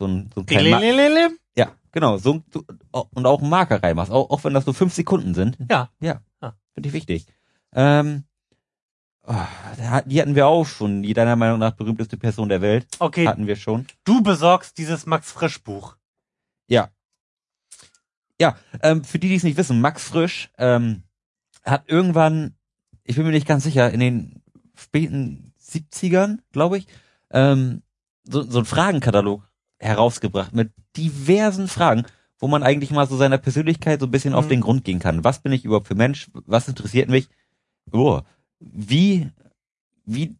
[0.00, 1.38] so ein, so ein kleinen.
[1.56, 2.16] Ja, genau.
[2.16, 2.64] So, so,
[3.14, 5.58] und auch einen Marker reinmachst, auch, auch wenn das nur fünf Sekunden sind.
[5.70, 5.90] Ja.
[6.00, 6.22] Ja.
[6.40, 6.54] Ah.
[6.74, 7.26] Finde ich wichtig.
[7.72, 8.24] Ähm,
[10.06, 11.02] die hatten wir auch schon.
[11.02, 13.86] Die deiner Meinung nach berühmteste Person der Welt Okay, hatten wir schon.
[14.04, 15.96] du besorgst dieses Max Frisch Buch.
[16.68, 16.90] Ja.
[18.40, 21.04] Ja, ähm, für die, die es nicht wissen, Max Frisch ähm,
[21.62, 22.56] hat irgendwann,
[23.04, 24.42] ich bin mir nicht ganz sicher, in den
[24.76, 26.88] späten 70ern, glaube ich,
[27.30, 27.82] ähm,
[28.24, 32.04] so, so einen Fragenkatalog herausgebracht mit diversen Fragen,
[32.38, 34.50] wo man eigentlich mal so seiner Persönlichkeit so ein bisschen auf Mhm.
[34.50, 35.22] den Grund gehen kann.
[35.22, 36.28] Was bin ich überhaupt für Mensch?
[36.32, 37.28] Was interessiert mich?
[37.92, 38.20] Oh,
[38.72, 39.30] wie,
[40.04, 40.36] wie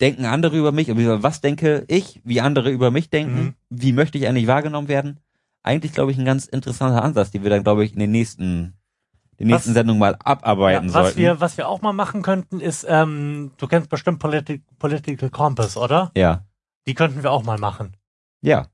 [0.00, 0.88] denken andere über mich?
[0.88, 2.20] Was denke ich?
[2.24, 3.38] Wie andere über mich denken?
[3.40, 3.54] Mhm.
[3.70, 5.20] Wie möchte ich eigentlich wahrgenommen werden?
[5.62, 8.74] Eigentlich, glaube ich, ein ganz interessanter Ansatz, den wir dann, glaube ich, in den nächsten,
[9.40, 11.18] den nächsten Was- Sendungen mal abarbeiten Ja, was sollten.
[11.18, 15.76] wir, was wir auch mal machen könnten, ist, ähm, du kennst bestimmt Politi Political Compass,
[15.76, 16.12] oder?
[16.16, 16.44] ja,
[16.86, 17.96] Die könnten wir auch mal machen.
[18.42, 18.66] ja.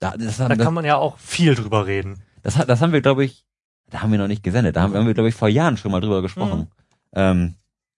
[0.00, 2.20] Da, das, Da haben, das, kann man ja auch viel drüber reden.
[2.42, 3.46] das, hat- das haben wir, glaube ich,
[3.90, 4.76] da haben wir noch nicht gesendet.
[4.76, 6.60] Da haben, haben wir, glaube ich, vor Jahren schon mal drüber gesprochen.
[6.60, 6.66] Mhm.
[7.12, 7.54] Ähm,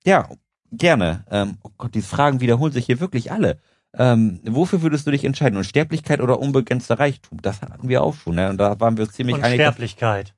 [0.06, 0.28] ja,
[0.72, 1.24] gerne.
[1.30, 3.60] Ähm, oh Gott, diese Fragen wiederholen sich hier wirklich alle.
[3.92, 5.56] Ähm, wofür würdest du dich entscheiden?
[5.56, 7.40] Unsterblichkeit oder unbegrenzter Reichtum?
[7.42, 8.50] Das hatten wir auch schon, ne?
[8.50, 10.34] Und da waren wir uns ziemlich einig, Unsterblichkeit.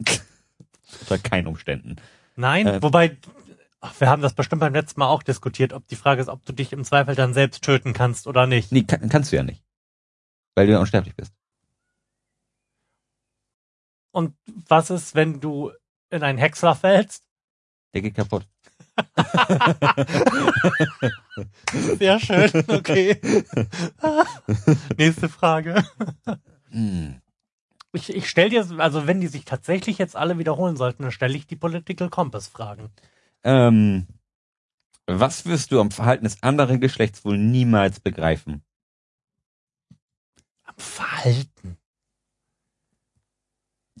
[1.00, 1.96] unter keinen Umständen.
[2.36, 3.16] Nein, Äh, wobei,
[3.80, 6.44] ach, wir haben das bestimmt beim letzten Mal auch diskutiert, ob die Frage ist, ob
[6.44, 8.72] du dich im Zweifel dann selbst töten kannst oder nicht.
[8.72, 9.62] Nee, kann, kannst du ja nicht.
[10.54, 11.32] Weil du ja unsterblich bist.
[14.10, 14.34] Und
[14.68, 15.70] was ist, wenn du
[16.10, 17.27] in einen Häcksler fällst?
[17.94, 18.46] Der geht kaputt.
[21.98, 23.20] Sehr schön, okay.
[24.96, 25.84] Nächste Frage.
[26.70, 27.20] Hm.
[27.92, 31.36] Ich, ich stell dir, also wenn die sich tatsächlich jetzt alle wiederholen sollten, dann stelle
[31.36, 32.90] ich die Political Compass Fragen.
[33.44, 34.06] Ähm,
[35.06, 38.62] was wirst du am Verhalten des anderen Geschlechts wohl niemals begreifen?
[40.64, 41.78] Am Verhalten.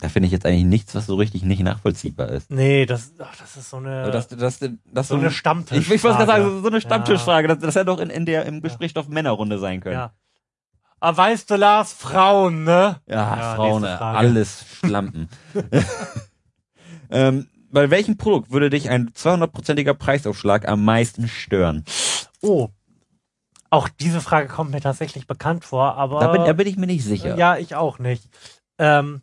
[0.00, 2.50] Da finde ich jetzt eigentlich nichts, was so richtig nicht nachvollziehbar ist.
[2.50, 4.60] Nee, das, ach, das ist so eine, das, das,
[4.92, 5.78] das so eine Stammtisch.
[5.78, 7.48] ich, ich wollte gerade sagen, so, so eine Stammtischfrage.
[7.48, 9.94] Das, das hätte doch in, in der im Gespräch doch Männerrunde sein können.
[9.94, 10.12] Ja.
[11.00, 13.00] Aber weißt du, Lars, Frauen, ne?
[13.06, 15.28] Ja, Ja, Frauen, alles Schlampen.
[17.10, 21.84] ähm, bei welchem Produkt würde dich ein 200-prozentiger Preisaufschlag am meisten stören?
[22.40, 22.68] Oh.
[23.70, 26.20] Auch diese Frage kommt mir tatsächlich bekannt vor, aber.
[26.20, 27.36] Da bin, da bin ich mir nicht sicher.
[27.36, 28.24] Ja, ich auch nicht.
[28.78, 29.20] Ähm,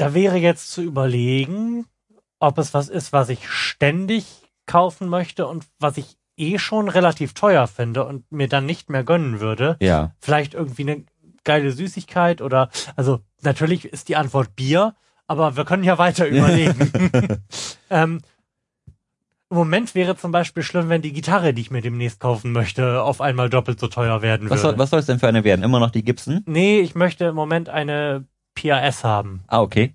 [0.00, 1.86] da wäre jetzt zu überlegen,
[2.38, 4.26] ob es was ist, was ich ständig
[4.66, 9.04] kaufen möchte und was ich eh schon relativ teuer finde und mir dann nicht mehr
[9.04, 9.76] gönnen würde.
[9.80, 10.12] ja.
[10.20, 11.04] Vielleicht irgendwie eine
[11.44, 14.94] geile Süßigkeit oder, also natürlich ist die Antwort Bier,
[15.26, 16.90] aber wir können ja weiter überlegen.
[17.90, 18.20] ähm,
[19.50, 23.02] Im Moment wäre zum Beispiel schlimm, wenn die Gitarre, die ich mir demnächst kaufen möchte,
[23.02, 24.62] auf einmal doppelt so teuer werden Was würde.
[24.62, 25.62] soll, was soll es denn für eine werden?
[25.62, 26.42] Immer noch die Gibson?
[26.46, 28.24] Nee, ich möchte im Moment eine
[28.62, 29.94] PAS haben, Ah, okay.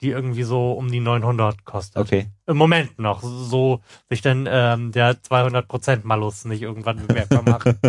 [0.00, 1.96] die irgendwie so um die 900 kostet.
[2.02, 2.26] Okay.
[2.46, 3.80] Im Moment noch, so
[4.10, 7.66] sich dann ähm, der 200% Malus nicht irgendwann bemerkbar macht.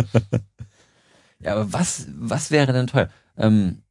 [1.40, 3.08] Ja, aber was, was wäre denn teuer?
[3.36, 3.82] Ähm,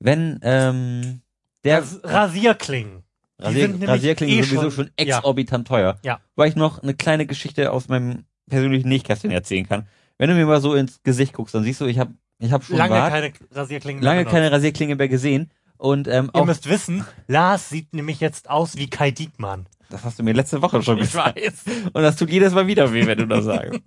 [0.00, 1.22] wenn, ähm,
[1.64, 3.04] der Ras Rasierklingen.
[3.38, 5.16] Rasier, Rasierklingen eh sowieso schon- schon, ja.
[5.16, 5.98] exorbitant teuer.
[6.02, 6.20] Ja.
[6.36, 9.86] Weil ich noch eine kleine Geschichte aus meinem persönlichen Nähkästchen erzählen kann.
[10.18, 12.64] Wenn du mir mal so ins Gesicht guckst, dann siehst du, ich habe ich hab
[12.64, 14.32] schon Lange Bart, keine Rasierklingen mehr lange benutzt.
[14.34, 15.50] keine Rasierklinge mehr gesehen.
[15.76, 19.66] Und ähm, Ihr müsst wissen, Lars sieht nämlich jetzt aus wie Kai Diekmann.
[19.90, 21.36] das hast du mir letzte Woche schon Ich gesagt.
[21.40, 21.64] weiß.
[21.92, 23.80] Und das tut jedes Mal wieder weh, wenn du das sagst.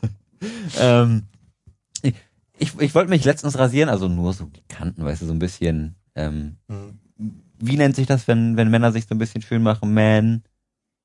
[0.80, 1.24] ähm,
[2.02, 2.14] ich
[2.58, 5.38] ich, ich wollte mich letztens rasieren, also nur so die Kanten, weißt du, so ein
[5.38, 5.96] bisschen.
[6.14, 6.98] Ähm, Hm.
[7.58, 9.92] wie nennt sich das, wenn, wenn Männer sich so ein bisschen schön machen?
[9.94, 10.42] Man.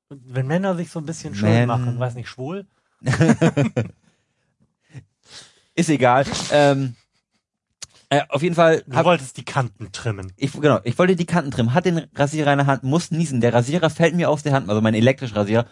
[0.08, 1.66] Wenn Männer sich so ein bisschen schön Man.
[1.66, 2.66] machen, weiß nicht, schwul?
[5.76, 6.24] Ist egal.
[6.50, 6.96] ähm,
[8.08, 8.82] äh, auf jeden Fall.
[8.86, 10.32] Du Hab, wolltest die Kanten trimmen.
[10.36, 13.40] ich, genau, ich wollte die Kanten trimmen, hat den Rasierer in der Hand, muss niesen.
[13.40, 15.66] Der Rasierer fällt mir aus der Hand, also mein elektrischer Rasierer,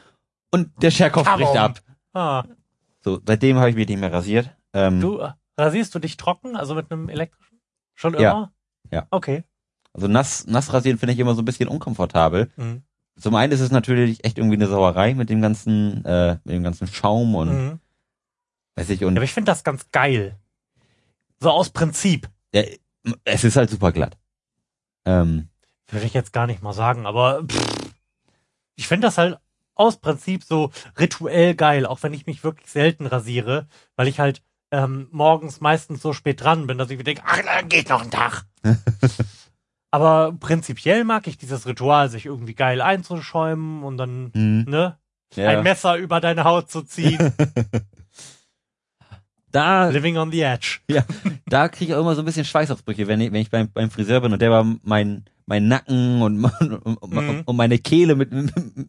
[0.51, 1.81] und der Scherkopf bricht ab.
[2.12, 2.45] Ah,
[3.03, 4.51] So, seitdem habe ich mich nicht mehr rasiert.
[4.73, 7.61] Ähm, du, äh, rasierst du dich trocken, also mit einem elektrischen?
[7.95, 8.31] Schon Ja.
[8.33, 8.53] immer?
[8.90, 9.07] Ja.
[9.11, 9.45] Okay.
[9.93, 12.51] Also nass, nass rasieren finde ich immer so ein bisschen unkomfortabel.
[12.57, 12.83] Mhm.
[13.17, 16.64] Zum einen ist es natürlich echt irgendwie eine Sauerei mit dem ganzen, äh, mit dem
[16.64, 17.81] ganzen Schaum und Mhm.
[18.76, 20.38] Weiß ich und aber ich finde das ganz geil.
[21.40, 22.28] So aus Prinzip.
[22.52, 22.62] ja,
[23.24, 24.16] es ist halt super glatt.
[25.04, 25.48] Ähm,
[25.88, 27.92] Würde ich jetzt gar nicht mal sagen, aber pff,
[28.76, 29.38] ich finde das halt
[29.74, 34.42] aus Prinzip so rituell geil, auch wenn ich mich wirklich selten rasiere, weil ich halt
[34.70, 38.02] ähm, morgens meistens so spät dran bin, dass ich mir denke, ach, da geht noch
[38.02, 38.44] ein Tag.
[39.90, 44.98] aber prinzipiell mag ich dieses Ritual, sich irgendwie geil einzuschäumen und dann, hm, ne,
[45.34, 45.48] ja.
[45.48, 47.32] ein Messer über deine Haut zu ziehen.
[49.55, 50.81] da, Living on the edge.
[51.47, 53.90] da kriege ich auch immer so ein bisschen Schweißausbrüche, wenn ich, wenn ich beim, beim
[53.90, 57.43] Friseur bin und der war mein, mein Nacken und, und, Mhm.
[57.45, 58.31] und meine Kehle mit,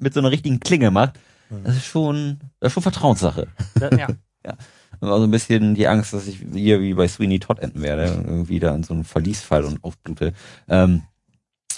[0.02, 1.20] mit so einer richtigen Klinge macht.
[1.50, 1.64] Mhm.
[1.64, 3.48] Das ist schon, das ist schon Vertrauenssache.
[3.80, 4.58] Ja.
[5.02, 7.82] Und auch so ein bisschen die Angst, dass ich hier wie bei Sweeney Todd enden
[7.82, 10.34] werde, irgendwie da in so einen Verliesfall und aufblute.
[10.70, 11.02] Ähm,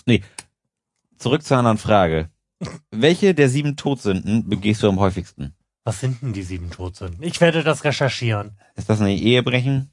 [0.06, 0.22] nee,
[1.18, 2.30] zurück zur anderen Frage.
[2.92, 5.54] Welche der sieben Todsünden begehst du am häufigsten?
[5.88, 7.24] Was sind denn die sieben Todsünden?
[7.24, 8.58] Ich werde das recherchieren.
[8.76, 9.90] Ist das eine Ehebrechen?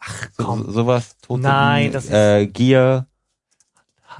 [0.00, 0.64] Ach, komm.
[0.64, 1.18] so, sowas?
[1.18, 1.50] Todsünden?
[1.50, 3.06] Nein, das ist- Äh, Gier?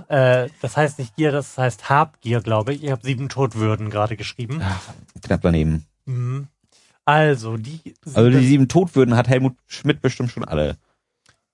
[0.08, 2.84] Äh, das heißt nicht Gier, das heißt Habgier, glaube ich.
[2.84, 4.60] Ich habe sieben Todwürden gerade geschrieben.
[5.22, 5.86] Knapp daneben.
[6.04, 6.48] Mhm.
[7.06, 7.94] Also, die.
[8.04, 10.76] Also die sieben Todwürden hat Helmut Schmidt bestimmt schon alle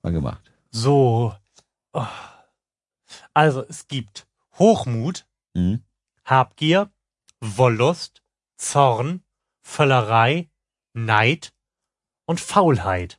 [0.03, 0.43] mal gemacht.
[0.73, 1.35] so.
[1.93, 2.05] Oh.
[3.33, 4.27] Also, es gibt
[4.59, 5.85] Hochmut, Mhm.
[6.25, 6.91] Habgier,
[7.41, 8.23] Wollust,
[8.57, 9.22] Zorn,
[9.63, 10.49] Völlerei,
[10.93, 11.53] Neid
[12.27, 13.19] und Faulheit.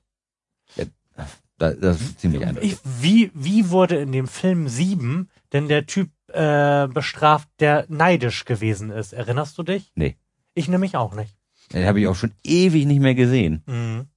[1.59, 2.77] Da, das ist ziemlich eindeutig.
[2.83, 8.89] Wie, wie wurde in dem Film sieben denn der Typ äh, bestraft, der neidisch gewesen
[8.89, 9.13] ist?
[9.13, 9.91] Erinnerst du dich?
[9.95, 10.17] Nee.
[10.55, 11.37] Ich nämlich auch nicht.
[11.71, 13.61] Den habe ich auch schon ewig nicht mehr gesehen.
[13.67, 14.07] Mhm.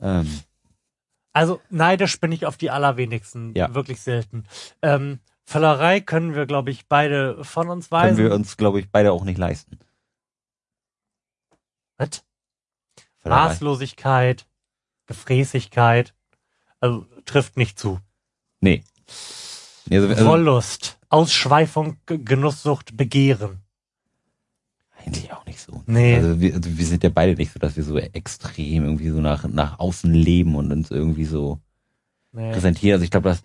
[0.00, 0.40] Ähm,
[1.32, 3.72] Also neidisch bin ich auf die allerwenigsten, Ja.
[3.72, 4.44] wirklich selten.
[4.82, 8.18] Ähm, Völlerei können wir, glaube ich, beide von uns können weisen.
[8.18, 9.78] wir uns, glaube ich, beide auch nicht leisten.
[11.98, 12.22] Was?
[13.24, 14.46] Maßlosigkeit,
[15.06, 16.14] Gefräßigkeit,
[16.80, 18.00] also trifft nicht zu.
[18.60, 18.82] Nee.
[19.90, 23.62] Also, also, Wollust, Ausschweifung, Genusssucht, Begehren.
[24.98, 25.82] eigentlich auch nicht so.
[25.86, 26.16] Nee.
[26.16, 29.20] Also wir, also wir sind ja beide nicht so, dass wir so extrem irgendwie so
[29.20, 31.60] nach, nach außen leben und uns irgendwie so
[32.32, 32.52] Nee.
[32.52, 32.94] präsentieren.
[32.94, 33.42] Also ich glaube, das,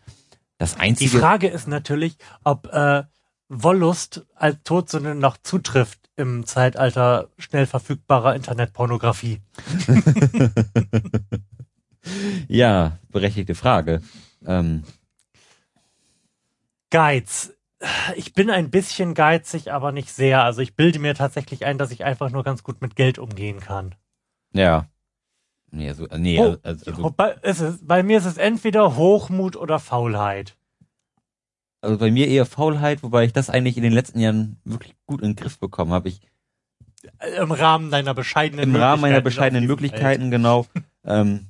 [0.57, 1.17] das Die einzige.
[1.19, 3.03] Frage ist natürlich, ob äh,
[3.47, 9.41] Wollust als Todsünde noch zutrifft im Zeitalter schnell verfügbarer Internetpornografie.
[12.47, 14.01] ja, berechtigte Frage.
[14.45, 14.83] Ähm,
[16.89, 17.53] Geiz.
[18.15, 20.43] Ich bin ein bisschen geizig, aber nicht sehr.
[20.43, 23.59] Also ich bilde mir tatsächlich ein, dass ich einfach nur ganz gut mit Geld umgehen
[23.59, 23.95] kann.
[24.53, 24.87] ja.
[25.75, 29.79] Nee, also, nee, Oh, also, also, es ist, bei mir ist es entweder Hochmut oder
[29.79, 30.55] Faulheit.
[31.83, 35.21] Also bei mir eher Faulheit, wobei ich das eigentlich in den letzten Jahren wirklich gut
[35.21, 36.09] in den Griff bekommen habe.
[36.09, 36.21] Ich
[37.19, 40.65] Äh, Im Rahmen deiner bescheidenen im Rahmen meiner bescheidenen Möglichkeiten, genau,
[41.05, 41.47] ähm,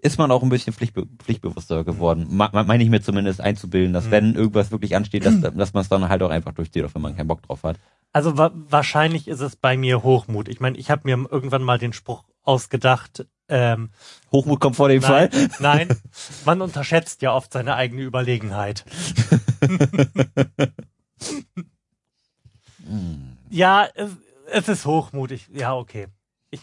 [0.00, 2.26] ist man auch ein bisschen pflichtbe pflichtbewusster geworden.
[2.30, 4.10] Ma- Meine ich mir zumindest einzubilden, dass Mhm.
[4.12, 7.02] wenn irgendwas wirklich ansteht, dass, dass man es dann halt auch einfach durchzieht, auch wenn
[7.02, 7.78] man keinen Bock drauf hat.
[8.12, 10.48] Also wa wahrscheinlich ist es bei mir Hochmut.
[10.48, 13.90] Ich meine, ich habe mir irgendwann mal den Spruch ausgedacht, ähm,
[14.32, 15.48] Hochmut kommt vor dem nein, Fall.
[15.58, 15.88] nein,
[16.44, 18.84] man unterschätzt ja oft seine eigene Überlegenheit.
[23.50, 24.10] Ja, es,
[24.50, 25.48] es ist hochmutig.
[25.52, 26.08] Ja, okay.
[26.50, 26.60] Ich,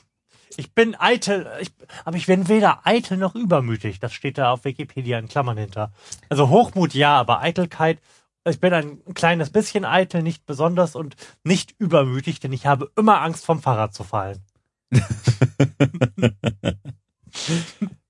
[0.57, 1.71] ich bin eitel, ich,
[2.03, 3.99] aber ich bin weder eitel noch übermütig.
[3.99, 5.91] Das steht da auf Wikipedia in Klammern hinter.
[6.29, 7.99] Also Hochmut ja, aber Eitelkeit.
[8.47, 13.21] Ich bin ein kleines bisschen eitel, nicht besonders und nicht übermütig, denn ich habe immer
[13.21, 14.44] Angst vom Fahrrad zu fallen.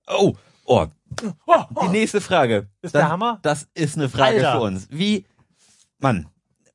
[0.08, 0.36] Oh,
[0.66, 0.88] oh,
[1.48, 2.68] Oh, die nächste Frage.
[2.82, 3.40] ist Dann- der Hammer?
[3.42, 4.52] Das ist eine Frage Alter.
[4.54, 4.88] für uns.
[4.92, 5.26] Wie,
[6.00, 6.28] Mann,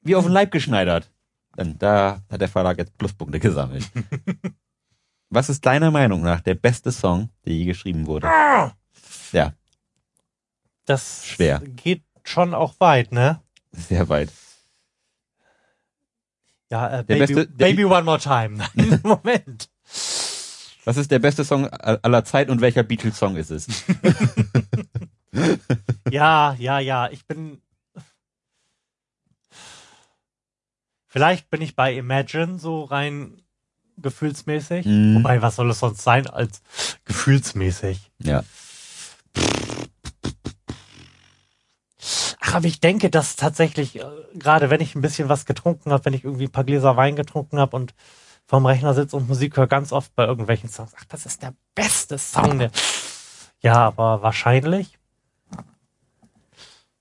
[0.02, 1.10] wie auf den Leib geschneidert.
[1.58, 3.90] Denn da hat der Verlag jetzt Pluspunkte gesammelt.
[5.30, 8.28] Was ist deiner Meinung nach der beste Song, der je geschrieben wurde?
[8.28, 8.72] Ah!
[9.32, 9.52] Ja,
[10.86, 11.60] Das Schwer.
[11.60, 13.40] geht schon auch weit, ne?
[13.72, 14.32] sehr weit.
[16.70, 18.64] Ja, äh, Baby, beste- Baby One More Time.
[19.02, 19.68] Moment.
[20.84, 23.66] Was ist der beste Song aller Zeit und welcher Beatles-Song ist es?
[26.10, 27.62] Ja, ja, ja, ich bin.
[31.06, 33.40] Vielleicht bin ich bei Imagine so rein
[33.98, 34.86] gefühlsmäßig.
[34.86, 35.16] Mhm.
[35.16, 36.62] Wobei, was soll es sonst sein als
[37.04, 38.10] gefühlsmäßig?
[38.22, 38.44] Ja.
[42.40, 46.04] Ach, aber ich denke, dass tatsächlich, äh, gerade wenn ich ein bisschen was getrunken habe,
[46.06, 47.94] wenn ich irgendwie ein paar Gläser Wein getrunken habe und
[48.50, 50.92] vorm Rechner sitze und Musik höre, ganz oft bei irgendwelchen Songs.
[50.98, 52.58] Ach, das ist der beste Song.
[52.58, 52.72] Der
[53.60, 54.98] ja, aber wahrscheinlich,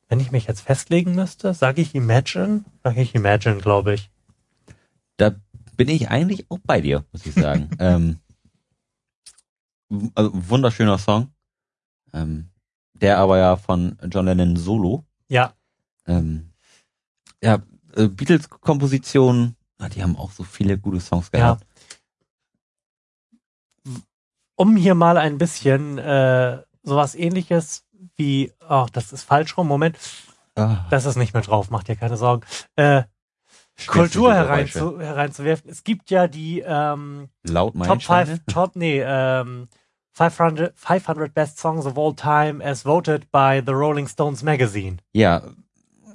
[0.10, 4.12] wenn ich mich jetzt festlegen müsste, sage ich Imagine, sage ich Imagine, glaube ich.
[5.18, 5.32] Da
[5.76, 7.72] bin ich eigentlich auch bei dir, muss ich sagen.
[7.80, 8.20] ähm,
[10.14, 11.34] also wunderschöner Song,
[12.14, 12.52] ähm,
[12.93, 15.04] der aber ja von John Lennon solo.
[15.30, 15.56] Ja,
[16.06, 16.52] Ähm,
[17.41, 17.64] ja,
[17.95, 21.39] äh, Beatles-Kompositionen, ah, die haben auch so viele gute Songs ja.
[21.39, 21.65] gehabt.
[24.55, 29.97] Um hier mal ein bisschen äh, sowas ähnliches wie, ach, das ist falsch rum, Moment,
[30.59, 32.45] Ah, das ist nicht mehr drauf, macht dir keine Sorgen.
[32.75, 33.03] Äh,
[33.88, 35.71] Kultur hereinzu, hereinzuwerfen.
[35.71, 38.25] Es gibt ja die ähm, Laut Top Meilensteine.
[38.25, 39.69] 5, Top, nee, ähm,
[40.11, 44.97] 500, 500 Best Songs of All Time as voted by the Rolling Stones Magazine.
[45.13, 45.43] Ja.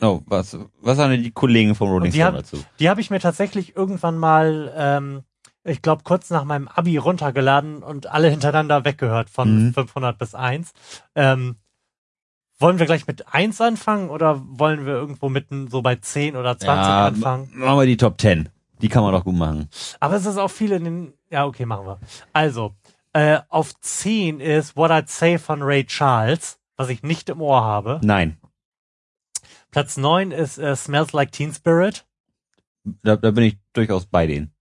[0.05, 2.65] Oh, was, was sagen denn die Kollegen vom Rolling Stone dazu?
[2.79, 5.23] Die habe ich mir tatsächlich irgendwann mal, ähm,
[5.65, 9.75] ich glaube, kurz nach meinem Abi runtergeladen und alle hintereinander weggehört von Mhm.
[9.75, 10.73] 500 bis 1.
[11.15, 11.57] Ähm,
[12.59, 16.57] wollen wir gleich mit 1 anfangen oder wollen wir irgendwo mitten so bei 10 oder
[16.59, 17.51] 20 ja, anfangen?
[17.55, 18.49] ma- Machen wir die Top 10.
[18.81, 19.69] Die kann man doch gut machen.
[20.01, 21.13] Aber es ist auch viel in den.
[21.31, 21.99] Ja, okay, machen wir.
[22.33, 22.75] Also,
[23.13, 27.63] äh, auf 10 ist What I'd Say von Ray Charles, was ich nicht im Ohr
[27.63, 28.01] habe.
[28.03, 28.37] Nein.
[29.75, 32.07] Platz 9 ist äh, Smells Like Teen Spirit.
[33.03, 34.55] Da, da bin ich durchaus bei denen.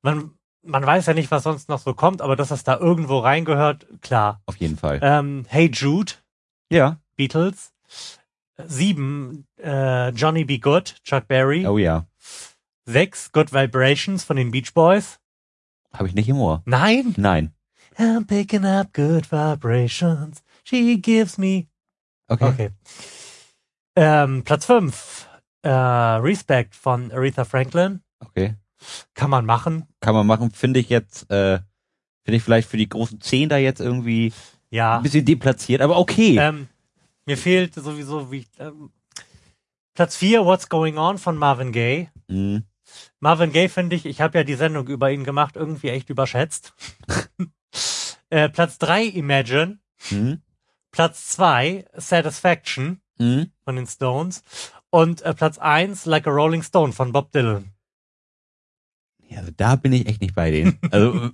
[0.00, 0.30] Man,
[0.62, 3.84] man weiß ja nicht, was sonst noch so kommt, aber dass das da irgendwo reingehört,
[4.00, 4.42] klar.
[4.46, 5.00] Auf jeden Fall.
[5.02, 6.12] Ähm, hey Jude,
[6.70, 7.00] ja.
[7.16, 7.72] Beatles.
[8.64, 11.66] 7, äh, Johnny Be Good, Chuck Berry.
[11.66, 12.06] Oh ja.
[12.84, 15.18] 6, Good Vibrations von den Beach Boys.
[15.92, 16.62] Habe ich nicht im Ohr.
[16.64, 17.12] Nein.
[17.16, 17.52] Nein.
[17.98, 20.44] I'm picking up good vibrations.
[20.62, 21.66] She gives me
[22.28, 22.46] Okay.
[22.46, 22.70] Okay.
[23.96, 25.28] Ähm, Platz 5.
[25.62, 28.00] Äh, Respect von Aretha Franklin.
[28.20, 28.54] Okay.
[29.14, 29.86] Kann man machen.
[30.00, 30.50] Kann man machen.
[30.50, 31.60] Finde ich jetzt, äh,
[32.24, 34.32] finde ich vielleicht für die großen 10 da jetzt irgendwie
[34.70, 34.96] Ja.
[34.98, 36.36] ein bisschen deplatziert, aber okay.
[36.38, 36.68] Ähm,
[37.24, 38.46] mir fehlt sowieso wie.
[38.58, 38.90] Ähm,
[39.94, 42.10] Platz 4, What's Going On von Marvin Gaye.
[42.28, 42.64] Mhm.
[43.20, 46.74] Marvin Gaye finde ich, ich habe ja die Sendung über ihn gemacht, irgendwie echt überschätzt.
[48.30, 49.78] äh, Platz 3, Imagine.
[50.10, 50.42] Mhm.
[50.90, 53.50] Platz 2, Satisfaction Mhm.
[53.64, 54.42] von den Stones.
[54.90, 57.72] Und äh, Platz 1, Like a Rolling Stone von Bob Dylan.
[59.28, 60.78] Ja, also da bin ich echt nicht bei denen.
[60.90, 61.30] Also,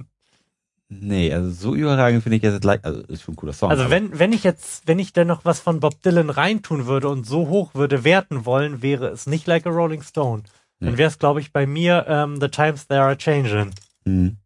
[0.88, 3.70] nee, also so überragend finde ich jetzt, like- also ist schon ein cooler Song.
[3.70, 7.08] Also wenn, wenn ich jetzt, wenn ich denn noch was von Bob Dylan reintun würde
[7.08, 10.42] und so hoch würde werten wollen, wäre es nicht like a Rolling Stone.
[10.80, 10.98] Dann Nee.
[10.98, 13.70] wäre es, glaube ich, bei mir ähm, The Times They Are Changing.
[14.04, 14.38] Mhm.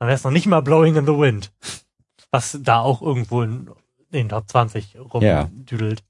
[0.00, 1.52] Dann wäre es noch nicht mal Blowing in the Wind.
[2.32, 3.70] Was da auch irgendwo in
[4.14, 5.00] den Top 20 Ja.
[5.02, 6.04] rumdüdelt.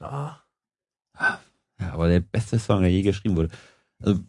[0.00, 0.42] Ja.
[1.18, 3.50] Ja, aber der beste Song, der je geschrieben wurde.
[4.00, 4.20] Also,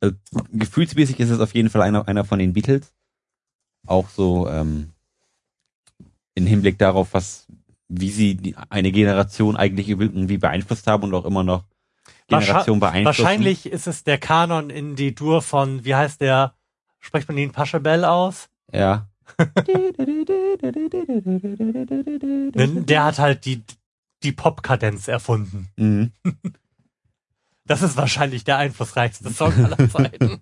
[0.00, 0.16] also,
[0.52, 2.94] gefühlsmäßig ist es auf jeden Fall einer, einer von den Beatles.
[3.86, 4.92] Auch so ähm,
[6.34, 7.46] in Hinblick darauf, was,
[7.88, 11.64] wie sie die, eine Generation eigentlich irgendwie beeinflusst haben und auch immer noch
[12.28, 13.24] Generation beeinflussen.
[13.24, 16.54] Wahrscheinlich ist es der Kanon in die Dur von, wie heißt der,
[16.98, 18.49] spricht man ihn Paschabell aus?
[18.72, 19.08] Ja.
[22.88, 23.62] Der hat halt die,
[24.22, 25.68] die Pop-Kadenz erfunden.
[25.76, 26.12] Mhm.
[27.66, 30.40] Das ist wahrscheinlich der einflussreichste Song aller Zeiten.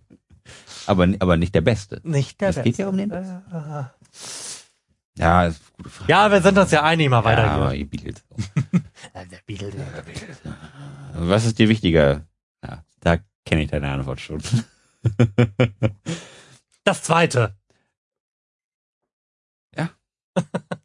[0.86, 2.00] Aber, aber nicht der beste.
[2.02, 3.42] Nicht der Es geht ja um den Beste.
[3.52, 6.10] Äh, Ja, ist eine gute Frage.
[6.10, 7.86] Ja, wir sind uns ja einig, mal weiter ja, hier.
[7.86, 8.24] Beatles.
[9.12, 9.74] Äh, Der Beatles.
[11.12, 12.24] Was ist dir wichtiger?
[12.64, 14.40] Ja, da kenne ich deine Antwort schon.
[16.84, 17.57] Das zweite.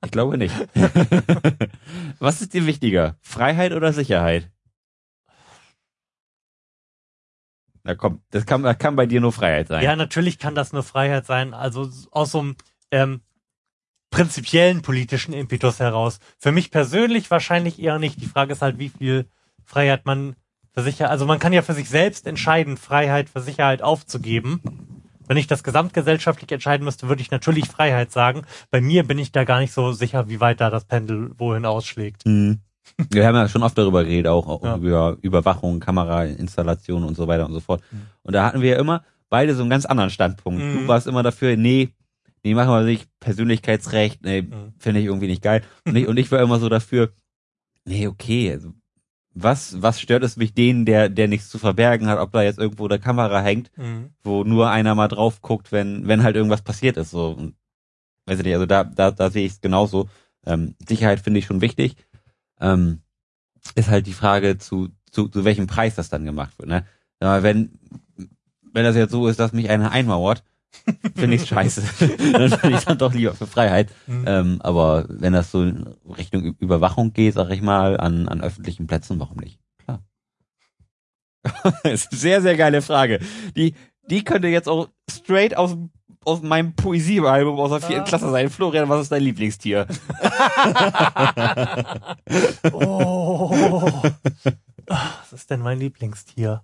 [0.06, 0.56] Ich glaube nicht.
[2.20, 3.18] Was ist dir wichtiger?
[3.22, 4.52] Freiheit oder Sicherheit?
[7.84, 9.84] Na komm, das kann, das kann bei dir nur Freiheit sein.
[9.84, 11.54] Ja, natürlich kann das nur Freiheit sein.
[11.54, 12.56] Also aus so einem
[12.92, 13.22] ähm,
[14.10, 16.20] prinzipiellen politischen Impetus heraus.
[16.38, 18.22] Für mich persönlich wahrscheinlich eher nicht.
[18.22, 19.26] Die Frage ist halt, wie viel
[19.66, 20.36] Freiheit man
[20.74, 24.62] für Sicherheit, also man kann ja für sich selbst entscheiden, Freiheit für Sicherheit aufzugeben.
[25.28, 28.44] Wenn ich das gesamtgesellschaftlich entscheiden müsste, würde ich natürlich Freiheit sagen.
[28.72, 31.66] Bei mir bin ich da gar nicht so sicher, wie weit da das Pendel wohin
[31.66, 32.26] ausschlägt.
[32.26, 32.60] Mhm.
[33.10, 34.76] Wir haben ja schon oft darüber geredet, auch, Ja.
[34.76, 37.82] über Überwachung, Kamerainstallation und so weiter und so fort.
[38.24, 40.62] Und da hatten wir ja immer beide so einen ganz anderen Standpunkt.
[40.62, 40.74] Mhm.
[40.82, 41.90] Du warst immer dafür, nee,
[42.44, 44.74] nee, machen wir nicht, Persönlichkeitsrecht, nee, Mhm.
[44.78, 45.64] finde ich irgendwie nicht geil.
[45.86, 47.14] Und ich, und ich war immer so dafür,
[47.86, 48.74] nee, okay, also
[49.34, 52.60] was, was stört es mich den, der, der nichts zu verbergen hat, ob da jetzt
[52.60, 54.12] irgendwo eine Kamera hängt, Mhm.
[54.24, 57.32] wo nur einer mal drauf guckt, wenn, wenn halt irgendwas passiert ist, so.
[57.32, 57.56] Und,
[58.26, 60.08] weiß ich nicht, also da, da, da sehe ich es genauso.
[60.46, 61.96] Ähm, Sicherheit finde ich schon wichtig.
[62.60, 63.02] Ähm,
[63.76, 66.70] ist halt die Frage zu, zu, zu welchem Preis das dann gemacht wird.
[66.70, 66.86] Ne?
[67.20, 67.80] Aber wenn,
[68.74, 70.44] wenn das jetzt so ist, dass mich einer einmauert,
[71.16, 71.84] finde ich scheiße.
[72.34, 73.90] dann bin ich dann doch lieber für Freiheit.
[74.08, 74.24] Mhm.
[74.28, 78.88] Ähm, aber wenn das so in Richtung Überwachung geht, sag ich mal, an, an öffentlichen
[78.88, 79.60] Plätzen, warum nicht?
[79.84, 80.04] Klar.
[81.84, 83.20] das ist eine sehr, sehr geile Frage.
[83.56, 83.76] Die,
[84.10, 85.78] die könnte jetzt auch straight aus,
[86.26, 88.08] aus meinem Poesiealbum aus der vierten Ah.
[88.08, 88.50] Klasse sein.
[88.50, 89.88] Florian, was ist dein Lieblingstier?
[92.74, 94.02] Oh.
[94.88, 96.64] Was ist denn mein Lieblingstier?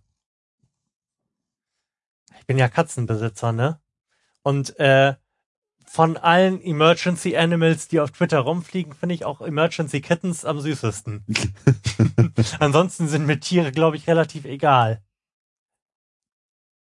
[2.40, 3.80] Ich bin ja Katzenbesitzer, ne?
[4.44, 5.16] Und äh,
[5.86, 11.26] von allen Emergency Animals, die auf Twitter rumfliegen, finde ich auch Emergency Kittens am süßesten.
[12.60, 15.02] Ansonsten sind mir Tiere, glaube ich, relativ egal.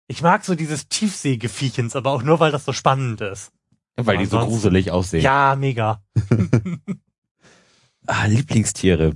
[0.07, 3.51] Ich mag so dieses Tiefseegefiechens, aber auch nur, weil das so spannend ist.
[3.95, 5.23] Weil die so gruselig aussehen.
[5.23, 6.03] Ja, mega.
[8.09, 9.13] Ah, Lieblingstiere.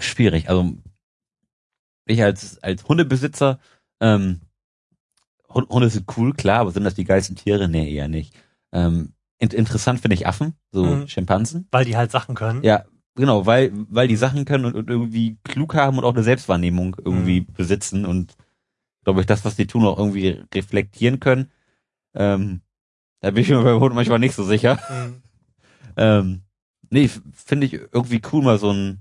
[0.00, 0.48] Schwierig.
[0.48, 0.76] Also
[2.06, 3.60] ich als als Hundebesitzer,
[4.00, 4.40] ähm,
[5.48, 7.68] Hunde sind cool, klar, aber sind das die geilsten Tiere?
[7.68, 8.34] Nee, eher nicht.
[8.72, 11.08] Ähm, in, interessant finde ich Affen, so Mhm.
[11.08, 11.66] Schimpansen.
[11.70, 12.62] Weil die halt Sachen können.
[12.62, 12.84] Ja,
[13.14, 16.96] genau, weil weil die Sachen können und, und irgendwie klug haben und auch eine Selbstwahrnehmung
[17.02, 17.52] irgendwie Mhm.
[17.54, 18.36] besitzen und
[19.04, 21.50] glaube ich das, was die tun, auch irgendwie reflektieren können.
[22.14, 22.60] Ähm,
[23.20, 24.78] da bin ich mir beim Hund manchmal nicht so sicher.
[24.90, 25.22] Mhm.
[26.00, 26.42] Ähm,
[26.90, 29.00] nee, finde ich irgendwie cool, mal so ein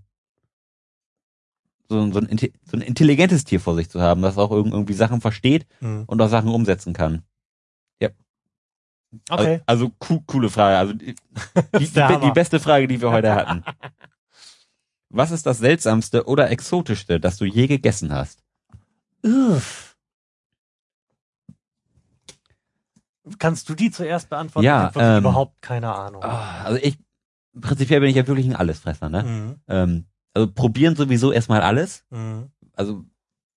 [1.90, 4.72] so ein, so, ein so ein intelligentes Tier vor sich zu haben, das auch irg-
[4.72, 6.04] irgendwie Sachen versteht Mhm.
[6.08, 7.24] und auch Sachen umsetzen kann.
[9.30, 9.62] Okay.
[9.66, 10.78] Also, also co coole Frage.
[10.78, 11.16] Also die,
[11.80, 13.64] die, die, beste Frage, die wir heute hatten.
[15.10, 18.44] Was ist das seltsamste oder exotischste, das du je gegessen hast?
[19.24, 19.96] Uff.
[23.40, 24.66] Kannst du die zuerst beantworten?
[24.66, 26.24] Ja, ich habe ähm, überhaupt keine Ahnung.
[26.24, 26.98] Ah, also ich,
[27.60, 29.24] prinzipiell bin ich ja wirklich ein Allesfresser, ne?
[29.24, 29.56] Mhm.
[29.68, 30.06] Ähm,
[30.38, 32.06] also probieren sowieso erstmal alles.
[32.12, 32.52] Mhm.
[32.74, 33.04] Also,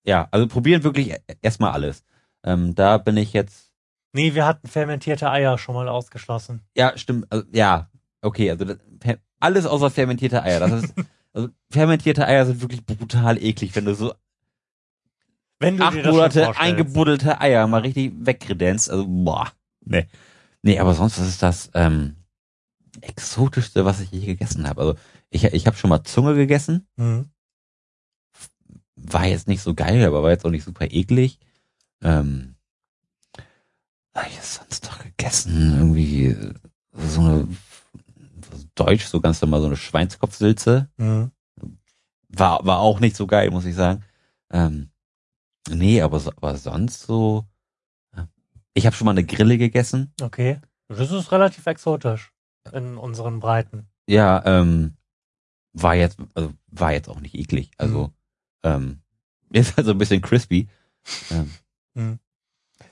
[0.03, 2.03] ja, also probieren wirklich e- erstmal alles.
[2.43, 3.71] Ähm, da bin ich jetzt,
[4.13, 6.61] Nee, wir hatten fermentierte Eier schon mal ausgeschlossen.
[6.75, 7.89] ja, stimmt, also, ja,
[8.21, 8.77] okay, also das,
[9.39, 10.59] alles außer fermentierte Eier.
[10.59, 10.93] Das ist,
[11.33, 14.13] also fermentierte Eier sind wirklich brutal eklig, wenn du so
[15.59, 18.89] Wenn du acht dir das Monate eingebuddelte Eier mal richtig wegkredenzt.
[18.89, 19.51] Also, boah,
[19.85, 20.07] nee.
[20.63, 22.15] Nee, aber sonst, was ist das ähm,
[23.01, 24.81] exotischste, was ich je gegessen habe?
[24.81, 24.95] Also,
[25.31, 26.87] ich, ich habe schon mal Zunge gegessen.
[26.97, 27.31] Mhm.
[28.95, 31.39] War jetzt nicht so geil, aber war jetzt auch nicht super eklig.
[32.03, 32.55] Ähm,
[34.13, 35.77] hab ich sonst doch gegessen?
[35.77, 36.35] Irgendwie
[36.93, 37.47] so eine
[38.51, 40.89] so Deutsch, so ganz normal so eine Schweinskopfsilze.
[40.97, 41.31] Mhm.
[42.27, 44.03] War, war auch nicht so geil, muss ich sagen.
[44.51, 44.91] Ähm,
[45.69, 47.45] nee, aber, aber sonst so.
[48.73, 50.13] Ich habe schon mal eine Grille gegessen.
[50.21, 50.59] Okay.
[50.87, 52.31] Das ist relativ exotisch
[52.71, 53.87] in unseren Breiten.
[54.07, 54.95] Ja, ähm,
[55.73, 57.71] war jetzt, also war jetzt auch nicht eklig.
[57.77, 58.11] Also, Mhm.
[58.63, 58.99] ähm,
[59.51, 60.67] ist also ein bisschen crispy.
[61.31, 61.51] Ähm,
[61.93, 62.19] Mhm.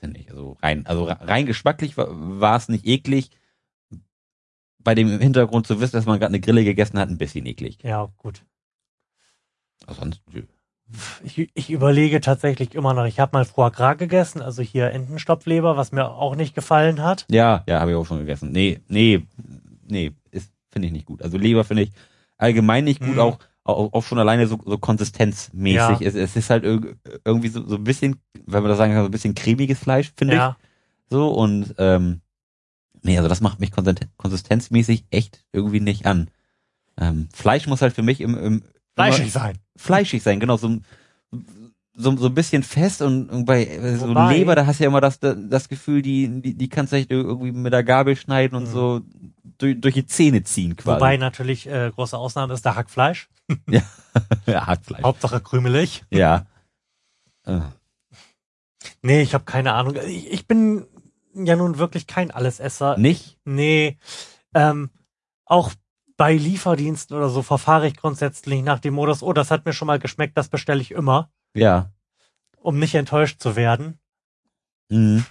[0.02, 3.30] nicht, also rein, also re- rein geschmacklich war, es nicht eklig.
[4.82, 7.78] Bei dem Hintergrund zu wissen, dass man gerade eine Grille gegessen hat, ein bisschen eklig.
[7.82, 8.44] Ja, gut.
[9.88, 10.42] Sonst, nö.
[11.22, 13.04] Ich, ich überlege tatsächlich immer noch.
[13.04, 17.26] Ich habe mal Foie Gras gegessen, also hier Entenstopfleber, was mir auch nicht gefallen hat.
[17.30, 18.50] Ja, ja, habe ich auch schon gegessen.
[18.52, 19.24] Nee, nee,
[19.86, 21.22] nee, ist finde ich nicht gut.
[21.22, 21.92] Also Leber finde ich
[22.40, 23.18] allgemein nicht gut, Mhm.
[23.20, 26.00] auch, auch auch schon alleine so, so konsistenzmäßig.
[26.00, 26.00] Ja.
[26.00, 28.16] Es, es ist halt irg- irgendwie so, so ein bisschen,
[28.46, 30.56] wenn man das sagen kann, so ein bisschen cremiges Fleisch, finde Ja.
[30.60, 30.66] ich.
[31.10, 32.20] So und ähm,
[33.02, 36.30] nee, also das macht mich konsisten- konsistenzmäßig echt irgendwie nicht an.
[36.98, 38.62] Ähm, Fleisch muss halt für mich im, im
[38.94, 39.58] Fleischig immer sein.
[39.76, 40.84] fleischig sein, genau so ein
[42.00, 44.84] so, so ein bisschen fest und, und bei äh, so Wobei- Leber, da hast du
[44.84, 48.16] ja immer das, das Gefühl, die, die, die kannst du echt irgendwie mit der Gabel
[48.16, 48.72] schneiden und Mhm.
[48.72, 49.00] so
[49.58, 50.96] durch, durch die Zähne ziehen quasi.
[50.96, 53.28] Wobei natürlich äh, große Ausnahme ist der Hackfleisch.
[54.46, 55.02] ja, Hackfleisch.
[55.02, 56.04] Hauptsache krümelig.
[56.10, 56.46] Ja.
[57.46, 57.60] Äh,
[59.02, 59.96] Nee, ich habe keine Ahnung.
[60.06, 60.86] Ich, ich bin
[61.34, 62.96] ja nun wirklich kein Allesesser.
[62.98, 63.38] nicht?
[63.44, 63.98] Nee.
[64.54, 64.90] Ähm,
[65.44, 65.70] auch
[66.16, 69.86] bei Lieferdiensten oder so verfahre ich grundsätzlich nach dem Modus, oh, das hat mir schon
[69.86, 71.90] mal geschmeckt, das bestelle ich immer, Ja.
[72.60, 73.98] um nicht enttäuscht zu werden.
[74.88, 75.24] Mhm.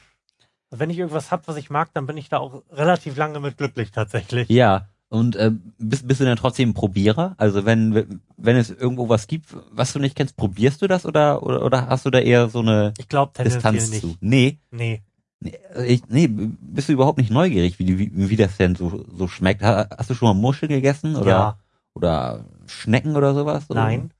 [0.71, 3.57] Wenn ich irgendwas hab, was ich mag, dann bin ich da auch relativ lange mit
[3.57, 4.49] glücklich tatsächlich.
[4.49, 4.87] Ja.
[5.11, 7.33] Und äh, bist, bist du dann trotzdem ein Probierer?
[7.37, 11.41] Also wenn wenn es irgendwo was gibt, was du nicht kennst, probierst du das oder
[11.41, 14.01] oder, oder hast du da eher so eine Ich glaube tendenziell Distanz nicht.
[14.01, 14.15] zu?
[14.21, 14.59] Nee.
[14.69, 15.01] Nee.
[15.39, 19.03] Nee, also ich, nee, bist du überhaupt nicht neugierig, wie, wie, wie das denn so,
[19.17, 19.63] so schmeckt?
[19.63, 21.59] Ha- Hast du schon mal Muscheln gegessen oder, Ja,
[21.95, 23.67] oder Schnecken oder sowas?
[23.69, 23.81] Oder?
[23.85, 24.11] nein.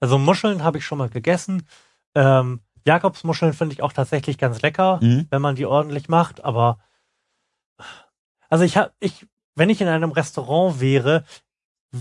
[0.00, 1.66] Also Muscheln habe ich schon mal gegessen.
[2.14, 5.26] Ähm, Jakobsmuscheln finde ich auch tatsächlich ganz lecker, Mhm.
[5.30, 6.78] wenn man die ordentlich macht, aber
[8.48, 9.26] also ich habe ich
[9.58, 11.24] wenn ich in einem Restaurant wäre,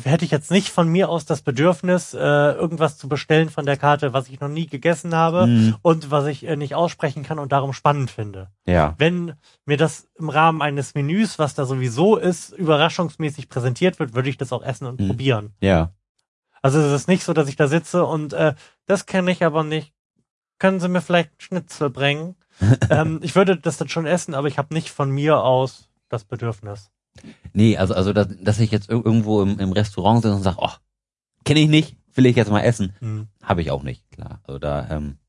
[0.04, 3.78] hätte ich jetzt nicht von mir aus das Bedürfnis, äh, irgendwas zu bestellen von der
[3.78, 5.76] Karte, was ich noch nie gegessen habe Mhm.
[5.82, 8.50] und was ich äh, nicht aussprechen kann und darum spannend finde.
[8.68, 8.94] Ja.
[8.98, 9.36] Wenn
[9.66, 14.38] mir das im Rahmen eines Menüs, was da sowieso ist, überraschungsmäßig präsentiert wird, würde ich
[14.38, 15.08] das auch essen und Mhm.
[15.08, 15.54] probieren.
[15.62, 15.94] Ja.
[16.66, 18.56] Also es ist nicht so, dass ich da sitze und äh,
[18.88, 19.94] das kenne ich aber nicht.
[20.58, 22.36] Können Sie mir vielleicht einen Schnitzel bringen?
[22.90, 26.24] ähm, ich würde das dann schon essen, aber ich habe nicht von mir aus das
[26.24, 26.90] Bedürfnis.
[27.54, 30.58] Nee, also, also dass, dass ich jetzt ir- irgendwo im, im Restaurant sitze und sage,
[30.60, 30.72] oh,
[31.44, 32.96] kenne ich nicht, will ich jetzt mal essen.
[33.00, 33.28] Hm.
[33.44, 34.40] Habe ich auch nicht, klar.
[34.46, 35.20] Also da, ähm,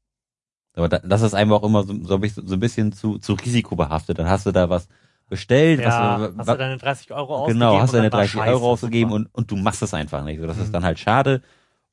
[0.74, 3.34] aber da, das ist einfach auch immer so, so, ein- so ein bisschen zu, zu
[3.34, 4.18] risikobehaftet.
[4.18, 4.88] Dann hast du da was
[5.28, 7.60] bestellt, Ja, was, hast was du deine 30 Euro ausgegeben?
[7.60, 9.14] genau, hast deine dann war 30 scheiße, Euro ausgegeben super.
[9.16, 10.40] und, und du machst es einfach nicht.
[10.40, 10.62] So, das Mhm.
[10.62, 11.42] ist dann halt schade.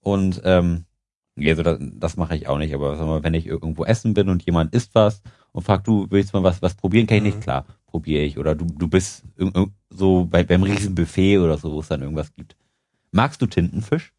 [0.02, 0.86] Und ähm,
[1.36, 2.74] ja, so das, das mache ich auch nicht.
[2.74, 5.22] Aber sag mal, wenn ich irgendwo essen bin und jemand isst was
[5.52, 7.42] und fragt, du willst mal was, was probieren, kann ich nicht, Mhm.
[7.42, 8.38] klar, probiere ich.
[8.38, 9.24] Oder du, du bist
[9.90, 12.56] so bei, beim Riesenbuffet oder so, wo es dann irgendwas gibt.
[13.12, 14.14] Magst du Tintenfisch?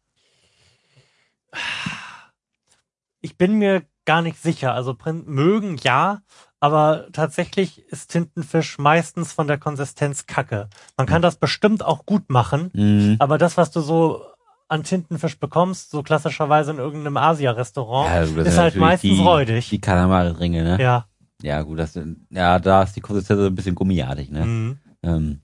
[3.21, 4.73] Ich bin mir gar nicht sicher.
[4.73, 4.95] Also
[5.25, 6.21] mögen ja,
[6.59, 10.69] aber tatsächlich ist Tintenfisch meistens von der Konsistenz kacke.
[10.97, 13.15] Man kann das bestimmt auch gut machen, Mhm.
[13.19, 14.23] aber das, was du so
[14.67, 19.69] an Tintenfisch bekommst, so klassischerweise in irgendeinem Asia-Restaurant, Ja, das ist halt meistens die, räudig.
[19.69, 20.81] Die Kalamari-Ringe, ne?
[20.81, 21.05] Ja.
[21.43, 21.61] ja.
[21.61, 21.99] gut, das
[22.31, 24.45] ja, da ist die Konsistenz so ein bisschen gummiartig, ne?
[24.45, 24.77] Mhm.
[25.03, 25.41] Ähm,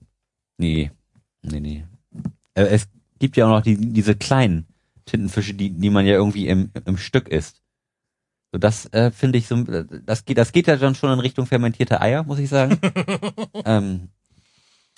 [0.58, 0.90] nee,
[1.42, 1.86] nee, nee.
[2.54, 2.88] Äh, es
[3.20, 4.66] gibt ja auch noch die, diese kleinen
[5.04, 7.61] Tintenfische, die, die man ja irgendwie im, im Stück isst.
[8.52, 11.20] So, das äh, finde ich so, äh, das geht, das geht ja dann schon in
[11.20, 12.78] Richtung fermentierte Eier, muss ich sagen.
[13.64, 14.08] ähm,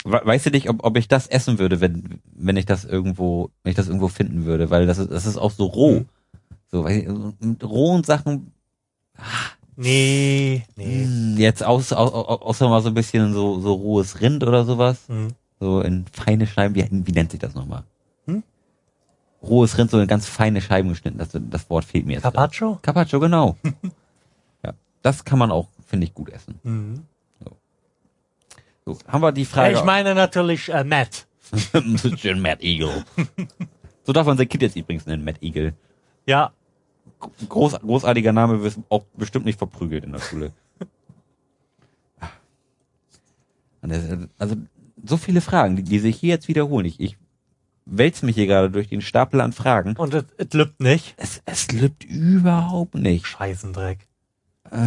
[0.05, 3.51] we- weißt du nicht, ob, ob ich das essen würde, wenn, wenn ich das irgendwo,
[3.63, 6.01] wenn ich das irgendwo finden würde, weil das ist, das ist auch so roh.
[6.01, 6.07] Mhm.
[6.73, 8.51] So, weil, so mit rohen Sachen,
[9.77, 11.05] Nee, nee.
[11.07, 14.65] mh, jetzt aus, au, au, außer mal so ein bisschen so, so rohes Rind oder
[14.65, 15.09] sowas.
[15.09, 15.29] Mhm.
[15.61, 17.85] So in feine Scheiben, wie, wie nennt sich das nochmal?
[18.27, 18.43] Hm?
[19.47, 21.19] Rohes Rind, so in ganz feine Scheiben geschnitten.
[21.19, 22.23] Das, das Wort fehlt mir jetzt.
[22.23, 22.79] Carpaccio?
[22.83, 23.57] Carpaccio, genau.
[24.65, 24.73] ja,
[25.03, 26.59] das kann man auch, finde ich, gut essen.
[26.63, 27.03] Mhm.
[28.87, 29.75] So, haben wir die Frage.
[29.77, 31.27] ich meine natürlich äh, Matt.
[32.19, 33.05] Schön Mad Eagle.
[34.03, 35.73] so darf man sein Kind jetzt übrigens nennen, Mad Eagle.
[36.27, 36.53] Ja,
[37.49, 40.53] Groß, großartiger Name, wirst auch bestimmt nicht verprügelt in der Schule.
[43.81, 44.05] Das-
[44.39, 44.57] Also,
[45.03, 46.87] so viele Fragen, die, die sich hier jetzt wiederholen.
[46.87, 47.17] Ich, ich
[47.87, 49.95] wälz mich hier gerade durch den Stapel an Fragen.
[49.97, 51.15] und es es lübt nicht.
[51.17, 53.27] Es, es lübt überhaupt nicht.
[53.27, 54.07] Scheißendreck.
[54.71, 54.79] Äh,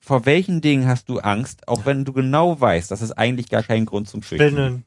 [0.00, 3.62] vor welchen Dingen hast du Angst, auch wenn du genau weißt, dass es eigentlich gar
[3.62, 4.34] keinen Grund zum gibt?
[4.34, 4.84] Spinnen.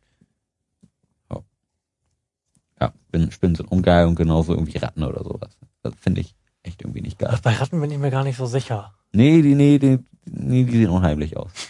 [2.80, 5.58] Ja, Spinnen, Spinnen sind ungeil und genauso irgendwie Ratten oder sowas.
[5.82, 7.32] Das finde ich echt irgendwie nicht geil.
[7.32, 8.94] Ach, bei Ratten bin ich mir gar nicht so sicher.
[9.12, 10.00] Nee, die, nee, die,
[10.30, 11.52] die sehen unheimlich aus.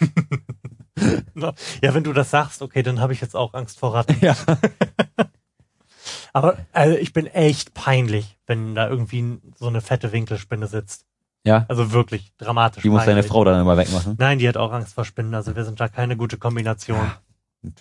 [1.80, 4.16] Ja, wenn du das sagst, okay, dann habe ich jetzt auch Angst vor Ratten.
[4.20, 4.34] Ja.
[6.32, 11.06] Aber also ich bin echt peinlich, wenn da irgendwie so eine fette Winkelspinne sitzt.
[11.44, 12.82] Ja, Also wirklich dramatisch.
[12.82, 13.28] die muss deine peinlich.
[13.30, 14.16] Frau dann immer wegmachen.
[14.18, 15.36] Nein, die hat auch Angst vor Spinnen.
[15.36, 17.12] Also wir sind da keine gute Kombination.
[17.62, 17.74] Gut.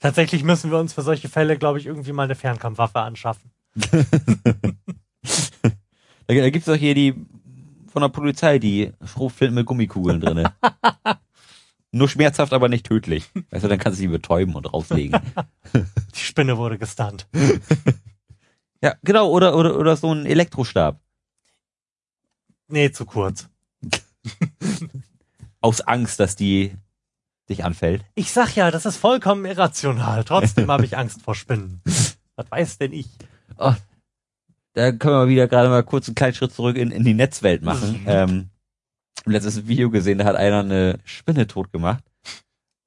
[0.00, 3.50] Tatsächlich müssen wir uns für solche Fälle, glaube ich, irgendwie mal eine Fernkampfwaffe anschaffen.
[6.26, 7.14] Da, da gibt's doch hier die
[7.94, 10.52] von der Polizei, die Schrotflinten mit Gummikugeln drinne.
[11.92, 13.30] Nur schmerzhaft, aber nicht tödlich.
[13.50, 15.20] Weißt du, dann kannst du sie betäuben und rauslegen.
[16.14, 17.28] Die Spinne wurde gestunt.
[18.82, 20.98] ja, genau, oder, oder, oder so ein Elektrostab.
[22.66, 23.48] Nee, zu kurz.
[25.60, 26.76] Aus Angst, dass die
[27.48, 28.04] dich anfällt.
[28.16, 30.24] Ich sag ja, das ist vollkommen irrational.
[30.24, 31.80] Trotzdem habe ich Angst vor Spinnen.
[32.34, 33.08] Was weiß denn ich?
[33.56, 33.74] Oh,
[34.74, 37.62] da können wir wieder gerade mal kurz einen kleinen Schritt zurück in, in die Netzwelt
[37.62, 38.00] machen.
[38.02, 38.06] Mhm.
[38.06, 38.50] Ähm,
[39.24, 42.04] letztes ein Video gesehen, da hat einer eine Spinne tot gemacht.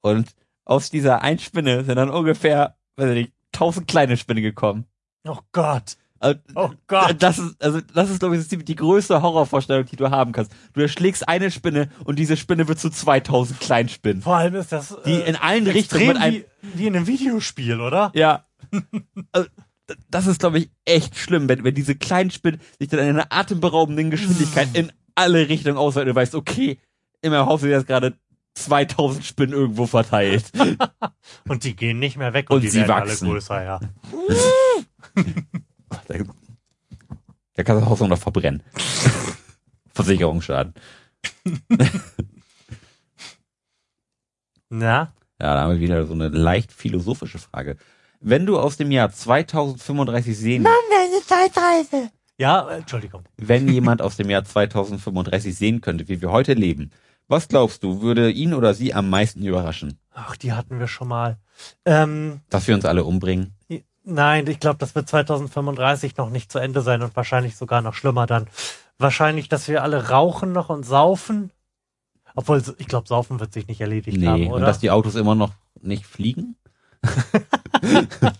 [0.00, 0.30] Und
[0.64, 4.84] aus dieser einen Spinne sind dann ungefähr, weiß ich nicht, tausend kleine Spinnen gekommen.
[5.26, 5.96] Oh Gott.
[6.20, 7.16] Also, Oh Gott.
[7.20, 10.52] Das ist, also, das ist, glaube ich, ziemlich die größte Horrorvorstellung, die du haben kannst.
[10.72, 14.22] Du erschlägst eine Spinne und diese Spinne wird zu 2000 kleinen Spinnen.
[14.22, 16.96] Vor allem ist das Die äh, in allen Richtungen extrem mit einem, wie, wie in
[16.96, 18.12] einem Videospiel, oder?
[18.14, 18.44] Ja.
[19.32, 19.48] Also,
[20.10, 23.26] das ist, glaube ich, echt schlimm, wenn, wenn diese kleinen Spinnen sich dann in einer
[23.30, 26.78] atemberaubenden Geschwindigkeit in alle Richtungen ausweiten und du weißt, okay,
[27.24, 28.18] meinem Haus sind jetzt gerade
[28.54, 30.50] 2000 Spinnen irgendwo verteilt.
[31.48, 33.26] Und die gehen nicht mehr weg und, Und die sie werden wachsen.
[33.26, 33.80] alle größer, ja.
[36.08, 36.14] da,
[37.54, 38.62] da kannst du das Haus noch verbrennen.
[39.94, 40.74] Versicherungsschaden.
[44.70, 45.12] Na?
[45.40, 47.76] Ja, da haben wir wieder so eine leicht philosophische Frage.
[48.20, 52.10] Wenn du aus dem Jahr 2035 sehen, Mann, eine Zeitreise.
[52.38, 53.24] Ja, äh, Entschuldigung.
[53.36, 56.90] wenn jemand aus dem Jahr 2035 sehen könnte, wie wir heute leben,
[57.30, 59.98] Was glaubst du, würde ihn oder sie am meisten überraschen?
[60.14, 61.36] Ach, die hatten wir schon mal.
[61.84, 63.54] Ähm, Dass wir uns alle umbringen?
[64.02, 67.92] nein, ich glaube, das wird 2035 noch nicht zu Ende sein und wahrscheinlich sogar noch
[67.94, 68.46] schlimmer dann.
[68.98, 71.50] Wahrscheinlich, dass wir alle rauchen noch und saufen.
[72.34, 74.66] Obwohl, ich glaube, saufen wird sich nicht erledigt Nee, haben, und oder?
[74.66, 75.50] dass die Autos immer noch
[75.82, 76.56] nicht fliegen?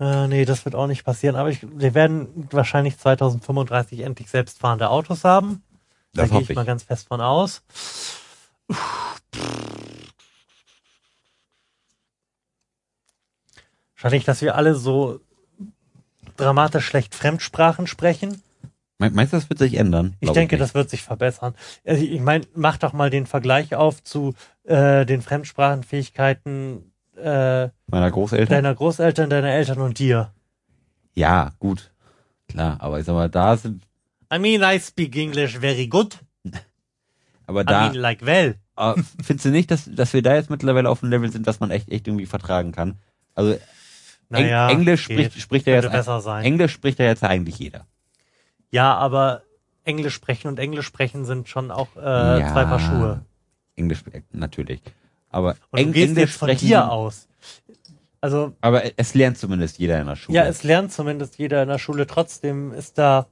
[0.00, 1.36] Äh, nee, das wird auch nicht passieren.
[1.36, 5.62] Aber ich, wir werden wahrscheinlich 2035 endlich selbstfahrende Autos haben.
[6.14, 6.56] Da Das gehe hoffe ich ich.
[6.56, 7.62] mal ganz fest von aus.
[13.94, 15.20] Wahrscheinlich, dass wir alle so
[16.36, 18.42] dramatisch schlecht Fremdsprachen sprechen.
[18.98, 20.16] Me- Meinst du, das wird sich ändern?
[20.20, 20.62] Ich denke, nicht.
[20.62, 21.54] das wird sich verbessern.
[21.84, 24.34] Also ich meine, mach doch mal den Vergleich auf zu
[24.64, 28.48] äh, den Fremdsprachenfähigkeiten äh, Meiner Großeltern?
[28.56, 30.32] deiner Großeltern, deiner Eltern und dir.
[31.14, 31.90] Ja, gut.
[32.48, 33.82] Klar, aber ich sag mal, da sind,
[34.32, 36.18] I mean, I speak English very good.
[37.46, 38.56] aber I da, mean, like well.
[38.76, 41.60] äh, findest du nicht, dass, dass wir da jetzt mittlerweile auf einem Level sind, dass
[41.60, 42.98] man echt, echt irgendwie vertragen kann?
[43.34, 43.60] Also, Eng
[44.28, 45.26] Naja, Englisch geht.
[45.26, 46.44] spricht, spricht ja jetzt, besser sein.
[46.44, 47.86] Englisch spricht ja jetzt eigentlich jeder.
[48.72, 49.42] Ja, aber
[49.84, 52.52] Englisch sprechen und Englisch sprechen sind schon auch äh, Ja.
[52.52, 53.24] zwei Paar Schuhe.
[53.76, 54.80] Englisch, äh, natürlich.
[55.36, 57.28] Aber Und Eng- du gehst Englisch jetzt von sprechen, dir aus.
[58.22, 60.36] Also, aber es lernt zumindest jeder in der Schule.
[60.38, 62.06] ja, es lernt zumindest jeder in der Schule.
[62.06, 63.26] Trotzdem ist da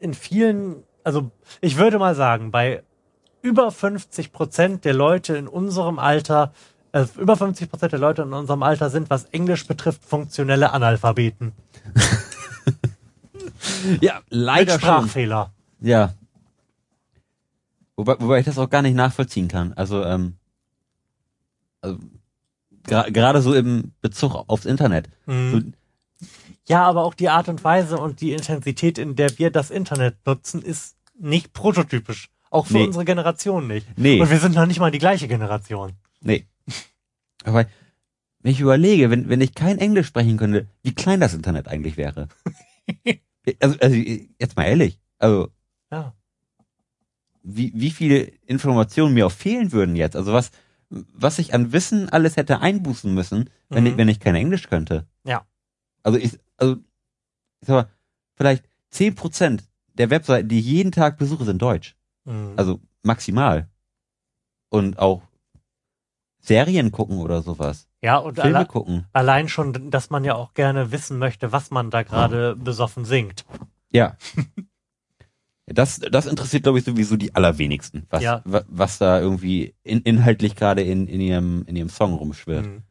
[0.00, 1.30] in vielen, also
[1.60, 2.82] ich würde mal sagen, bei
[3.42, 6.52] über 50 Prozent der Leute in unserem Alter,
[6.92, 11.52] äh, über 50 Prozent der Leute in unserem Alter sind, was Englisch betrifft, funktionelle Analphabeten.
[14.00, 14.80] ja Mit leider schon.
[14.80, 15.52] Sprachfehler.
[15.80, 16.12] Ja.
[17.96, 19.72] Wobei, wobei ich das auch gar nicht nachvollziehen kann.
[19.74, 20.34] Also, ähm,
[21.80, 21.98] also
[22.86, 25.08] gra- gerade so im Bezug aufs Internet.
[25.26, 25.50] Mhm.
[26.20, 26.26] So,
[26.68, 30.16] Ja, aber auch die Art und Weise und die Intensität, in der wir das Internet
[30.26, 32.28] nutzen, ist nicht prototypisch.
[32.50, 32.86] Auch für Nee.
[32.86, 33.86] unsere Generation nicht.
[33.98, 35.92] nee, Und wir sind noch nicht mal die gleiche Generation.
[36.20, 36.46] nee.
[37.44, 37.66] Aber
[38.40, 41.96] wenn ich überlege, wenn, wenn ich kein Englisch sprechen könnte, wie klein das Internet eigentlich
[41.96, 42.28] wäre.
[43.60, 44.98] also, also jetzt mal ehrlich.
[45.18, 45.48] Also
[45.92, 46.14] Ja.
[47.42, 50.16] wie, wie viele Informationen mir auch fehlen würden jetzt.
[50.16, 50.50] Also was,
[50.90, 53.90] was ich an Wissen alles hätte einbußen müssen, wenn, Mhm.
[53.90, 55.06] ich, wenn ich kein Englisch könnte.
[55.24, 55.44] Ja.
[56.02, 56.76] Also ich, also,
[57.60, 57.90] ich sag mal,
[58.36, 59.64] vielleicht zehn Prozent
[59.94, 61.96] der Webseiten, die ich jeden Tag besuche, sind deutsch.
[62.24, 62.52] Mhm.
[62.56, 63.68] Also maximal.
[64.68, 65.22] Und auch
[66.40, 67.88] Serien gucken oder sowas.
[68.02, 69.06] ja, und Filme alle, gucken.
[69.12, 73.44] allein schon, dass man ja auch gerne wissen möchte, was man da gerade besoffen singt.
[73.90, 74.16] Ja.
[75.66, 78.40] Das, das interessiert, glaube ich, sowieso die allerwenigsten, was, Ja.
[78.44, 82.66] wa- was da irgendwie in, inhaltlich gerade in, in, ihrem, in ihrem Song rumschwirrt.
[82.66, 82.82] Mhm.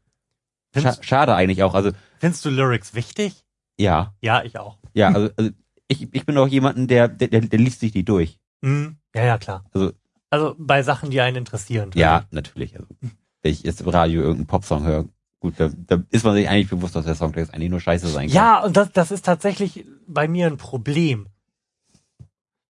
[0.78, 1.74] Scha schade eigentlich auch.
[1.74, 3.46] Also, findest du Lyrics wichtig?
[3.78, 4.78] ja, Ja, ich auch.
[4.94, 5.52] ja, also, also
[5.88, 8.40] ich, ich bin auch jemanden, der, der, der, der liest sich die durch.
[8.62, 8.98] Mhm.
[9.16, 9.64] Ja, ja, klar.
[9.74, 9.94] Also-
[10.32, 11.92] also bei Sachen, die einen interessieren.
[11.94, 12.76] Ja, natürlich.
[12.76, 15.06] Also, wenn ich jetzt im Radio irgendeinen Popsong höre,
[15.40, 18.28] gut, da, da ist man sich eigentlich bewusst, dass der Songtext eigentlich nur scheiße sein
[18.28, 18.36] kann.
[18.36, 21.28] Ja, und das, das ist tatsächlich bei mir ein Problem.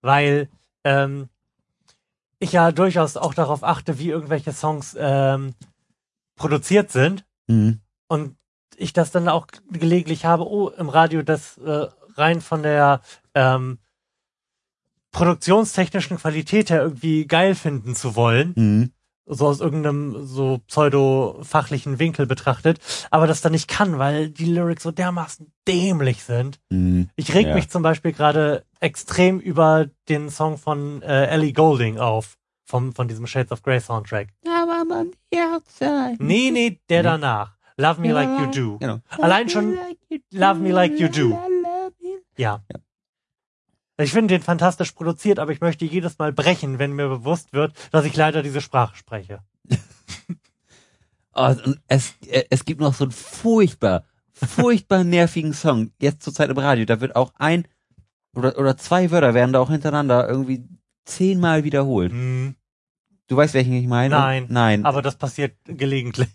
[0.04, 0.49] Weil
[0.84, 1.30] ähm,
[2.38, 5.56] ich ja durchaus auch darauf achte, wie irgendwelche Songs ähm,
[6.36, 7.26] produziert sind.
[7.47, 7.80] Mhm.
[8.08, 8.36] Und
[8.76, 13.01] ich das dann auch gelegentlich habe, oh, im Radio das äh, rein von der
[13.34, 13.80] ähm,
[15.12, 18.91] produktionstechnischen Qualität her irgendwie geil finden zu wollen Mhm.
[19.26, 22.80] So aus irgendeinem so pseudo-fachlichen Winkel betrachtet,
[23.11, 26.59] aber das dann nicht kann, weil die Lyrics so dermaßen dämlich sind.
[26.69, 27.09] Mhm.
[27.15, 27.55] Ich reg Ja.
[27.55, 33.07] mich zum Beispiel gerade extrem über den Song von äh, Ellie Golding auf, vom, von
[33.07, 34.28] diesem Shades of Grey Soundtrack.
[36.19, 37.53] Nee, nee, der danach.
[37.78, 38.78] Love Me Like You Do.
[38.78, 38.99] Genau.
[39.09, 39.78] Allein schon
[40.32, 41.39] Love Me Like You Do.
[42.38, 42.61] Ja.
[44.04, 47.74] Ich finde den fantastisch produziert, aber ich möchte jedes Mal brechen, wenn mir bewusst wird,
[47.91, 49.39] dass ich leider diese Sprache spreche.
[51.36, 51.56] Oh,
[51.88, 56.58] es, äh, es gibt noch so einen furchtbar, furchtbar nervigen Song, jetzt zur Zeit im
[56.60, 56.86] Radio.
[56.86, 57.68] Da wird auch ein
[58.36, 60.64] oder, oder zwei Wörter werden da auch hintereinander irgendwie
[61.06, 62.12] zehnmal wiederholt.
[62.12, 62.56] Hm.
[63.28, 64.14] Du weißt, welchen ich meine?
[64.14, 64.86] Nein, Nein.
[64.86, 66.30] Aber das passiert gelegentlich.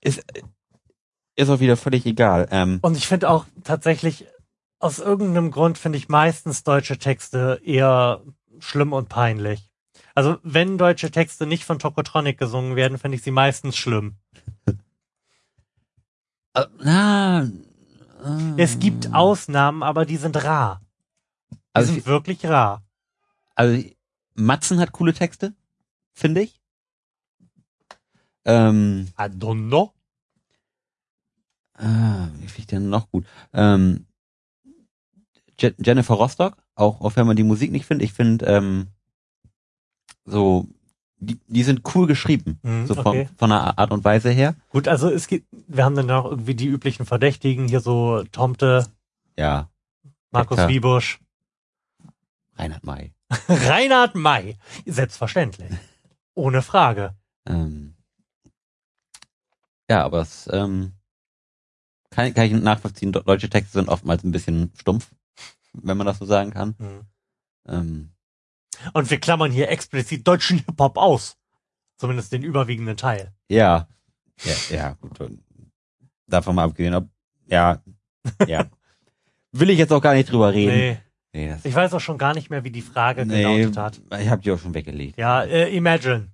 [0.00, 0.22] ist,
[1.36, 2.46] ist auch wieder völlig egal.
[2.50, 4.26] Ähm, Und ich finde auch tatsächlich,
[4.84, 8.22] aus irgendeinem Grund finde ich meistens deutsche Texte eher
[8.58, 9.70] schlimm und peinlich.
[10.14, 14.18] Also wenn deutsche Texte nicht von Tokotronic gesungen werden, finde ich sie meistens schlimm.
[16.52, 20.82] äh, na, äh, Es gibt Ausnahmen, aber die sind rar.
[21.50, 22.84] Die also, sind wirklich rar.
[23.54, 23.82] also
[24.34, 25.54] Matzen hat coole Texte,
[26.12, 26.60] finde ich.
[28.44, 29.94] Ähm, I don't know.
[31.72, 33.24] Ah, wie finde ich denn noch gut?
[33.54, 34.06] Ähm,
[35.60, 38.88] Je Jennifer Rostock, auch, auch wenn man die Musik nicht findet, ich finde ähm,
[40.24, 40.66] so
[41.18, 42.58] die, die sind cool geschrieben.
[42.62, 43.28] Mhm, so von, okay.
[43.36, 44.54] von der Art und Weise her.
[44.70, 48.86] Gut, also es gibt, wir haben dann noch irgendwie die üblichen Verdächtigen, hier so Tomte,
[49.36, 49.70] Ja,
[50.30, 50.74] Markus Hector.
[50.74, 51.20] Wiebusch,
[52.56, 53.12] Reinhard May.
[53.48, 54.56] Reinhard May.
[54.86, 55.70] Selbstverständlich.
[56.34, 57.14] Ohne Frage.
[57.46, 57.94] Ähm,
[59.88, 60.92] ja, aber es ähm,
[62.10, 63.12] kann, kann ich nachvollziehen.
[63.12, 65.10] Deutsche Texte sind oftmals ein bisschen stumpf,
[65.74, 66.74] wenn man das so sagen kann.
[66.78, 67.00] Mhm.
[67.66, 68.10] Ähm,
[68.92, 71.36] Und wir klammern hier explizit deutschen Hip-Hop aus.
[71.96, 73.32] Zumindest den überwiegenden Teil.
[73.48, 73.88] ja,
[74.42, 75.18] ja, ja, gut.
[76.26, 77.08] Davon mal abgesehen, ob,
[77.46, 77.80] ja,
[78.48, 78.66] ja.
[79.52, 80.72] Will ich jetzt auch gar nicht drüber reden.
[80.76, 80.98] Nee.
[81.32, 84.00] Nee, Ich weiß auch schon gar nicht mehr, wie die Frage nee gelautet hat.
[84.20, 85.18] ich habe die auch schon weggelegt.
[85.18, 86.32] Ja, äh, Imagine.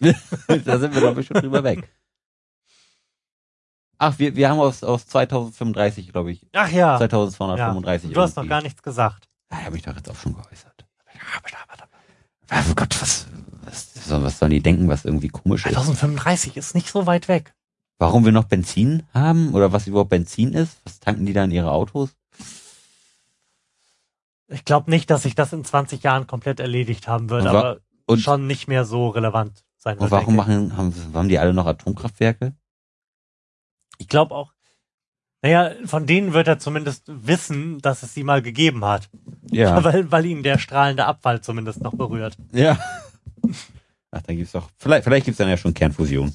[0.00, 1.88] da sind wir, glaube ich, schon drüber weg.
[3.98, 6.96] Ach, wir, wir haben aus, aus 2035, glaube ich, Ach ja.
[6.98, 8.12] 2235.
[8.12, 9.28] Du hast noch gar nichts gesagt.
[9.50, 10.84] Ah, habe ich doch jetzt auch schon geäußert.
[12.50, 13.26] Oh Gott, was,
[13.62, 15.72] was, was sollen die denken, was irgendwie komisch ist?
[15.74, 17.54] 2035 ist nicht so weit weg.
[17.98, 20.78] Warum wir noch Benzin haben oder was überhaupt Benzin ist?
[20.84, 22.10] Was tanken die da in ihre Autos?
[24.46, 28.20] Ich glaube nicht, dass sich das in 20 Jahren komplett erledigt haben wa- aber und-
[28.20, 30.04] schon nicht mehr so relevant sein wird.
[30.04, 32.54] Und warum machen, haben, haben die alle noch Atomkraftwerke?
[33.98, 34.08] Ich.
[34.08, 34.52] Glaube auch,
[35.42, 39.08] naja, von denen wird er zumindest wissen, dass es sie mal gegeben hat.
[39.50, 39.82] Ja.
[39.84, 42.36] Weil, weil ihn der strahlende Abfall zumindest noch berührt.
[42.52, 42.78] Ja.
[44.10, 46.34] Ach, dann gibt's doch, vielleicht, vielleicht gibt's dann ja schon Kernfusion.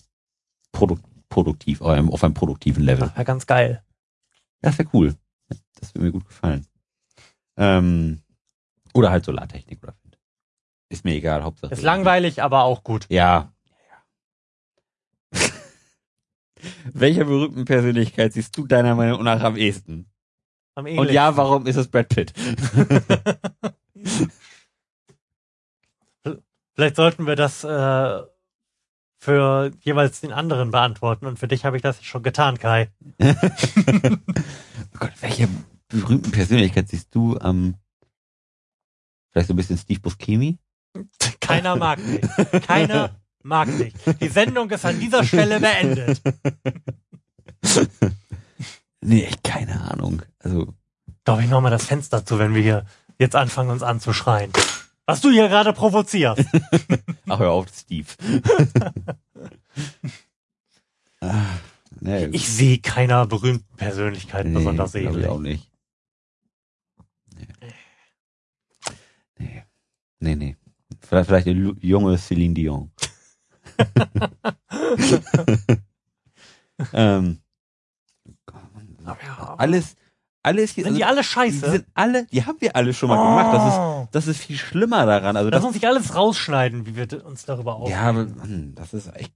[0.72, 1.00] Produk,
[1.30, 3.12] produktiv, auf einem, auf einem produktiven Level.
[3.16, 3.84] Ja, ganz geil.
[4.62, 5.16] Das wäre cool.
[5.80, 6.66] Das würde mir gut gefallen.
[7.58, 8.22] Ähm,
[8.94, 9.94] oder halt Solartechnik oder.
[10.90, 11.74] Ist mir egal, Hauptsache.
[11.74, 13.08] Ist langweilig, aber auch gut.
[13.10, 13.53] Ja.
[16.94, 20.10] Welcher berühmten Persönlichkeit siehst du deiner Meinung nach am ehesten?
[20.76, 21.16] Am Und ähnlichsten.
[21.16, 22.34] ja, warum ist es Brad Pitt?
[26.76, 28.22] Vielleicht sollten wir das äh,
[29.20, 31.28] für jeweils den anderen beantworten.
[31.28, 32.90] Und für dich habe ich das schon getan, Kai.
[33.22, 33.36] oh
[35.00, 35.48] Gott, welche
[35.88, 37.76] berühmten Persönlichkeit siehst du am
[39.32, 40.58] vielleicht so ein bisschen Steve Buscemi?
[41.40, 42.22] Keiner mag dich.
[42.66, 43.94] Keiner mag dich.
[44.20, 46.22] Die Sendung ist an dieser Stelle beendet.
[49.06, 50.22] Nee, keine Ahnung.
[50.40, 50.74] Also,
[51.26, 52.86] Doch, ich mach mal das Fenster zu, wenn wir hier
[53.20, 54.52] jetzt anfangen, uns anzuschreien.
[55.06, 56.46] Was du hier gerade provozierst.
[57.28, 58.08] ach hör auf, Steve.
[61.20, 61.44] ah,
[62.00, 65.28] nee, Ich sehe keiner berühmten Persönlichkeit nee, besonders glaub ich ähnlich.
[65.28, 65.70] auch nicht.
[67.36, 67.48] Nee.
[69.38, 69.64] Nee.
[70.20, 70.58] Nee, nee.
[71.02, 72.92] Vielleicht, vielleicht eine junge Celine Dion.
[76.94, 77.40] ähm,
[79.06, 79.96] ja, alles,
[80.44, 81.72] alles hier, sind die also, alle die scheiße?
[81.72, 83.54] sind alle, die haben wir alle schon mal gemacht.
[83.54, 84.08] Das ist, Oh.
[84.12, 85.38] das ist viel schlimmer daran.
[85.38, 88.00] Also Lass das, uns nicht alles rausschneiden, wie wir uns darüber aufregen.
[88.00, 89.34] ja, aber, Mann, das ist echt,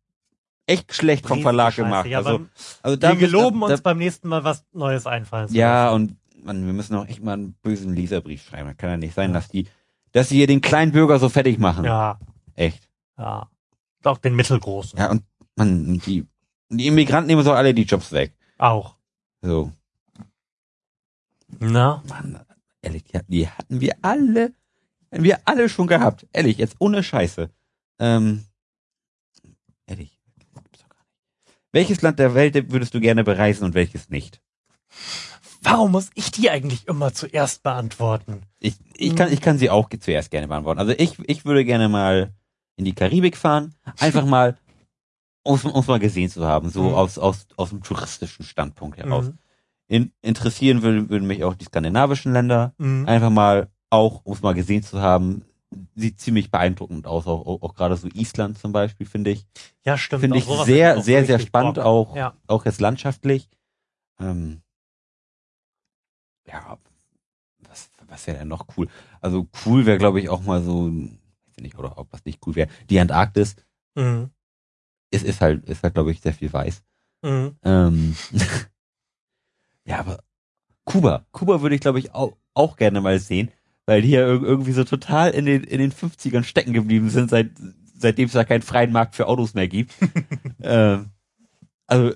[0.66, 1.84] echt schlecht vom Verlag Scheiße.
[1.84, 2.08] gemacht.
[2.08, 2.50] Ja, also, beim,
[2.82, 6.66] also wir müssen- geloben da, uns beim nächsten Mal was Neues einfallen Ja, und man,
[6.66, 8.70] wir müssen auch echt mal einen bösen Leserbrief schreiben.
[8.70, 9.68] Das kann ja nicht sein, dass die,
[10.14, 11.84] dass sie hier den kleinen Bürger so fertig machen.
[11.86, 12.20] Ja,
[12.56, 12.88] Echt.
[13.18, 13.50] ja.
[14.04, 15.00] Auch den mittelgroßen.
[15.00, 15.24] Ja, und
[15.56, 16.26] man, die,
[16.70, 18.34] die Immigranten nehmen so alle die Jobs weg.
[18.58, 18.96] Auch.
[19.42, 19.72] So,
[21.60, 22.04] Na?
[22.08, 22.40] Mann,
[22.82, 24.54] ehrlich, die, hatten wir alle,
[25.12, 26.28] wir alle schon gehabt.
[26.34, 27.50] Ehrlich, jetzt ohne Scheiße.
[28.00, 28.46] Ähm,
[29.86, 30.20] ehrlich.
[30.38, 31.58] gibt's doch gar nicht.
[31.72, 34.42] Welches Land der Welt würdest du gerne bereisen und welches nicht?
[35.62, 38.44] Warum muss ich die eigentlich immer zuerst beantworten?
[38.60, 40.80] Ich, ich, kann, ich kann sie auch zuerst gerne beantworten.
[40.80, 42.34] Also ich, ich würde gerne mal
[42.78, 44.58] in die Karibik fahren, einfach mal,
[45.44, 46.94] um es mal gesehen zu haben, so Mhm.
[46.94, 49.26] aus, aus, aus dem touristischen Standpunkt heraus.
[49.26, 49.38] Mhm.
[49.90, 53.06] In, interessieren würden, würden mich auch die skandinavischen Länder, Mhm.
[53.08, 55.44] einfach mal auch, um es mal gesehen zu haben,
[55.96, 59.46] sieht ziemlich beeindruckend aus, auch, auch, auch gerade so Island zum Beispiel, finde ich.
[59.86, 60.22] Ja, stimmt.
[60.22, 61.86] Finde ich sehr, sehr, sehr spannend, Bock.
[61.86, 62.34] auch, Ja.
[62.48, 63.50] auch jetzt landschaftlich.
[64.20, 64.62] Ähm,
[66.46, 66.78] ja,
[67.68, 68.88] was, was wäre denn noch cool?
[69.22, 70.92] Also cool wäre, glaube ich, auch mal so,
[71.58, 72.70] weiß ich nicht, oder ob was nicht cool wäre.
[72.90, 73.56] Die Antarktis
[73.96, 74.30] Mhm.
[75.12, 76.84] ist, ist halt, ist halt, glaube ich, sehr viel weiß.
[77.24, 77.56] Mhm.
[77.64, 78.16] Ähm,
[79.86, 80.20] ja, aber
[80.86, 83.52] Kuba, Kuba würde ich, glaube ich, auch, auch gerne mal sehen,
[83.86, 87.30] weil die ja ir- irgendwie so total in den, in den 50ern stecken geblieben sind,
[87.30, 87.50] seit,
[87.98, 89.94] seitdem es da keinen freien Markt für Autos mehr gibt.
[90.62, 91.10] ähm,
[91.88, 92.14] also,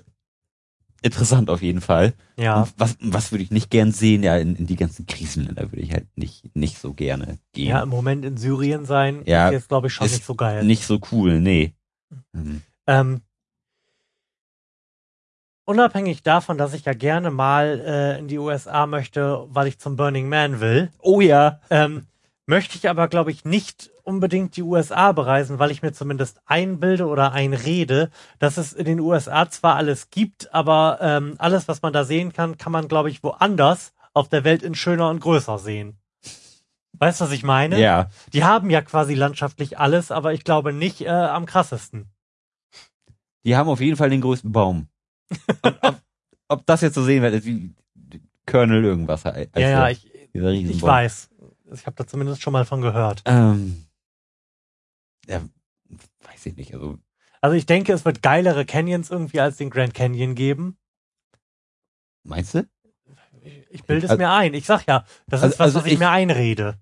[1.02, 2.14] interessant auf jeden Fall.
[2.36, 2.62] Ja.
[2.62, 4.22] Und was, was würde ich nicht gern sehen?
[4.22, 7.68] Ja, in, in die ganzen Krisenländer würde ich halt nicht, nicht so gerne gehen.
[7.68, 10.64] Ja, im Moment in Syrien sein Ja, ist jetzt, glaube ich, schon nicht so geil.
[10.64, 11.74] Nicht so cool, nee.
[12.34, 12.62] Hm.
[12.86, 13.20] Ähm,
[15.64, 19.96] unabhängig davon, dass ich ja gerne mal äh, in die USA möchte, weil ich zum
[19.96, 21.60] Burning Man will, Oh ja.
[21.70, 22.06] ähm,
[22.46, 27.06] möchte ich aber, glaube ich, nicht unbedingt die USA bereisen, weil ich mir zumindest einbilde
[27.06, 31.92] oder einrede, dass es in den USA zwar alles gibt, aber ähm, alles, was man
[31.92, 35.58] da sehen kann, kann man, glaube ich, woanders auf der Welt in schöner und größer
[35.58, 35.98] sehen.
[36.98, 37.80] Weißt du, was ich meine?
[37.80, 38.10] Ja.
[38.32, 42.10] Die haben ja quasi landschaftlich alles, aber ich glaube nicht äh, am krassesten.
[43.44, 44.88] Die haben auf jeden Fall den größten Baum.
[45.62, 45.96] ob,
[46.48, 47.74] ob, das jetzt so sehen wird, ist wie
[48.46, 49.24] Colonel irgendwas.
[49.24, 51.31] heißt ja, ja, ich, ich weiß.
[51.72, 53.22] Ich habe da zumindest schon mal von gehört.
[53.24, 53.86] Ähm,
[55.26, 55.40] ja,
[56.24, 56.74] weiß ich nicht.
[56.74, 56.98] Also,
[57.40, 60.78] Also ich denke, es wird geilere Canyons irgendwie als den Grand Canyon geben.
[62.24, 62.68] meinst du?
[63.70, 64.54] Ich bilde es Also- mir ein.
[64.54, 66.78] Ich sag ja, das Also- ist was, also was ich, ich- mir einrede.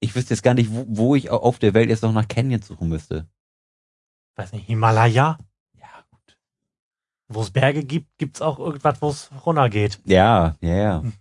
[0.00, 2.26] Ich wüsste jetzt gar nicht, wo, wo ich au- auf der Welt jetzt noch nach
[2.28, 3.28] Canyons suchen müsste.
[4.34, 5.38] Weiß nicht, Himalaya,
[5.78, 6.36] Ja, gut.
[7.28, 10.00] wo es Berge gibt, gibt's auch irgendwas, wo es runtergeht.
[10.04, 11.00] Ja, ja, ja.
[11.02, 11.12] Hm.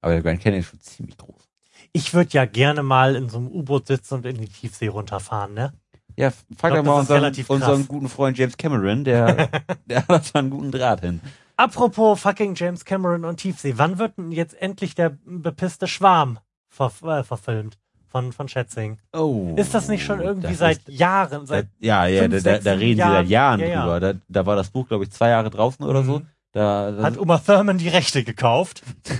[0.00, 1.48] Aber der Grand Canyon ist schon ziemlich groß.
[1.96, 5.54] Ich würde ja gerne mal in so einem U-Boot sitzen und in die Tiefsee runterfahren,
[5.54, 5.72] ne?
[6.16, 9.48] Ja, frag glaub, doch mal unseren, unseren guten Freund James Cameron, der,
[9.86, 11.20] der hat da einen guten Draht hin.
[11.56, 16.90] Apropos fucking James Cameron und Tiefsee, wann wird denn jetzt endlich der bepisste Schwarm ver
[17.04, 17.78] äh, verfilmt
[18.08, 18.98] von, von Schätzing?
[19.12, 19.54] Oh.
[19.56, 22.64] Ist das nicht schon irgendwie seit ist- Jahren, seit ja, ja, fünf, da, da, sechs,
[22.64, 23.80] da reden sie seit Jahren Ja, ja.
[23.82, 24.00] drüber.
[24.00, 26.18] Da, da war das Buch, glaube ich, zwei Jahre draußen oder so.
[26.18, 26.26] Mhm.
[26.50, 28.82] Da, da hat Uma Thurman die Rechte gekauft?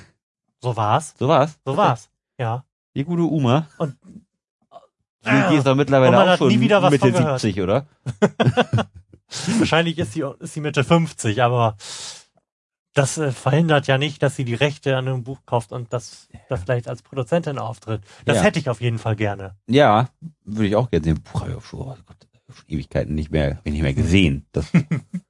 [0.63, 1.15] So war's.
[1.19, 1.59] so war's.
[1.67, 2.09] So war's.
[2.39, 2.65] Ja.
[2.97, 3.69] Die gute Uma.
[3.79, 3.97] Und-
[5.27, 7.41] die, die ist doch mittlerweile auch schon Mitte von gehört.
[7.41, 7.87] 70, oder?
[9.59, 11.77] Wahrscheinlich ist sie, ist sie Mitte 50, aber
[12.93, 16.29] das äh, verhindert ja nicht, dass sie die Rechte an einem Buch kauft und das,
[16.49, 18.03] das vielleicht als Produzentin auftritt.
[18.27, 18.43] Das Ja.
[18.43, 19.57] hätte ich auf jeden Fall gerne.
[19.67, 20.09] Ja,
[20.45, 21.23] würde ich auch gerne sehen.
[21.23, 22.29] Buch habe ich auch schon, oh Gott,
[22.69, 24.47] Ewigkeiten nicht mehr, nicht mehr gesehen.
[24.53, 24.67] Das,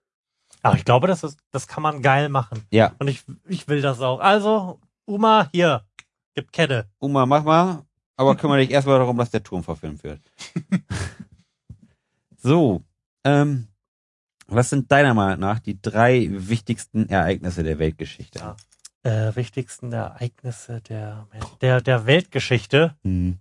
[0.62, 2.64] Aber ich glaube, das, ist, das kann man geil machen.
[2.70, 4.18] ja, Und ich, ich will das auch.
[4.20, 5.82] Also, Uma, hier,
[6.34, 6.86] gibt Kette.
[6.98, 7.84] Uma, mach mal.
[8.16, 10.20] Aber kümmere dich erstmal darum, dass der Turm verfilmt wird.
[12.36, 12.82] so,
[13.24, 13.68] ähm,
[14.46, 18.38] was sind deiner Meinung nach die drei wichtigsten Ereignisse der Weltgeschichte?
[18.38, 18.56] Ja.
[19.02, 21.26] Äh, wichtigsten Ereignisse der,
[21.60, 22.94] der, der Weltgeschichte.
[23.02, 23.38] Hm.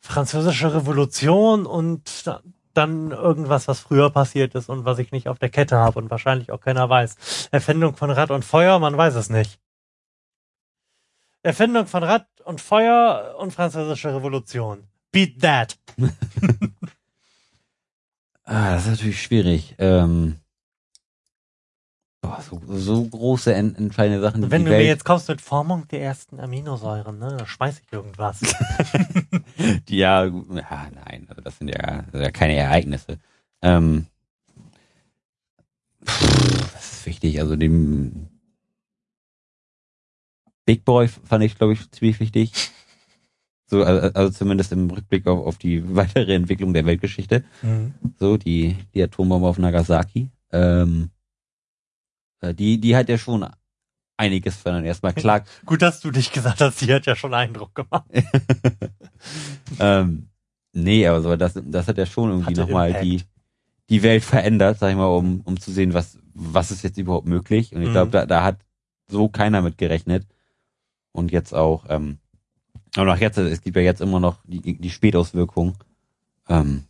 [0.00, 2.42] Französische Revolution und da-
[2.74, 6.10] dann irgendwas, was früher passiert ist und was ich nicht auf der Kette habe und
[6.10, 7.48] wahrscheinlich auch keiner weiß.
[7.50, 9.58] Erfindung von Rad und Feuer, man weiß es nicht.
[11.48, 14.84] Erfindung von Rad und Feuer und Französische Revolution.
[15.12, 15.78] Beat that.
[18.50, 19.74] Ah, das ist natürlich schwierig.
[19.76, 20.36] Ähm,
[22.22, 24.50] boah, so, so große en entscheidende Sachen.
[24.50, 27.92] Wenn du mir Welt, jetzt kommst mit Formung der ersten Aminosäuren, ne, da schmeiß ich
[27.92, 28.40] irgendwas.
[29.90, 33.18] ja, gut, ja, nein, also das sind ja, das sind ja keine Ereignisse.
[33.60, 34.06] Ähm,
[36.06, 37.40] pff, das ist wichtig.
[37.40, 38.28] Also dem
[40.68, 42.52] Big Boy fand ich, glaube ich, ziemlich wichtig.
[43.64, 47.42] So, also, also zumindest im Rückblick auf, auf die weitere Entwicklung der Weltgeschichte.
[47.62, 47.94] Mhm.
[48.18, 50.28] So, die, die Atombombe auf Nagasaki.
[50.52, 51.08] Ähm,
[52.42, 53.46] äh, die, die hat ja schon
[54.18, 54.84] einiges verändert.
[54.88, 58.04] Erstmal klar, Gut, dass du dich gesagt hast, die hat ja schon Eindruck gemacht.
[59.80, 60.28] ähm,
[60.74, 63.22] nee, aber so, das, das hat ja schon irgendwie nochmal die,
[63.88, 67.26] die Welt verändert, sag ich mal, um, um zu sehen, was, was ist jetzt überhaupt
[67.26, 67.74] möglich.
[67.74, 67.92] Und ich Mhm.
[67.92, 68.58] glaube, da, da hat
[69.06, 70.26] so keiner mit gerechnet.
[71.12, 72.18] Und jetzt auch, ähm,
[72.96, 75.74] aber auch jetzt, es gibt ja jetzt immer noch die, die Spätauswirkungen.
[76.48, 76.84] Ähm,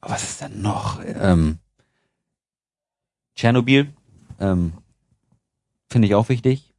[0.00, 1.00] was ist denn noch?
[1.04, 1.58] Ähm,
[3.34, 3.92] Tschernobyl,
[4.40, 4.72] ähm,
[5.90, 6.72] finde ich auch wichtig.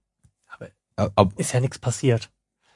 [0.48, 0.68] Aber-
[0.98, 2.30] Äh, ob, Ist ja nichts passiert.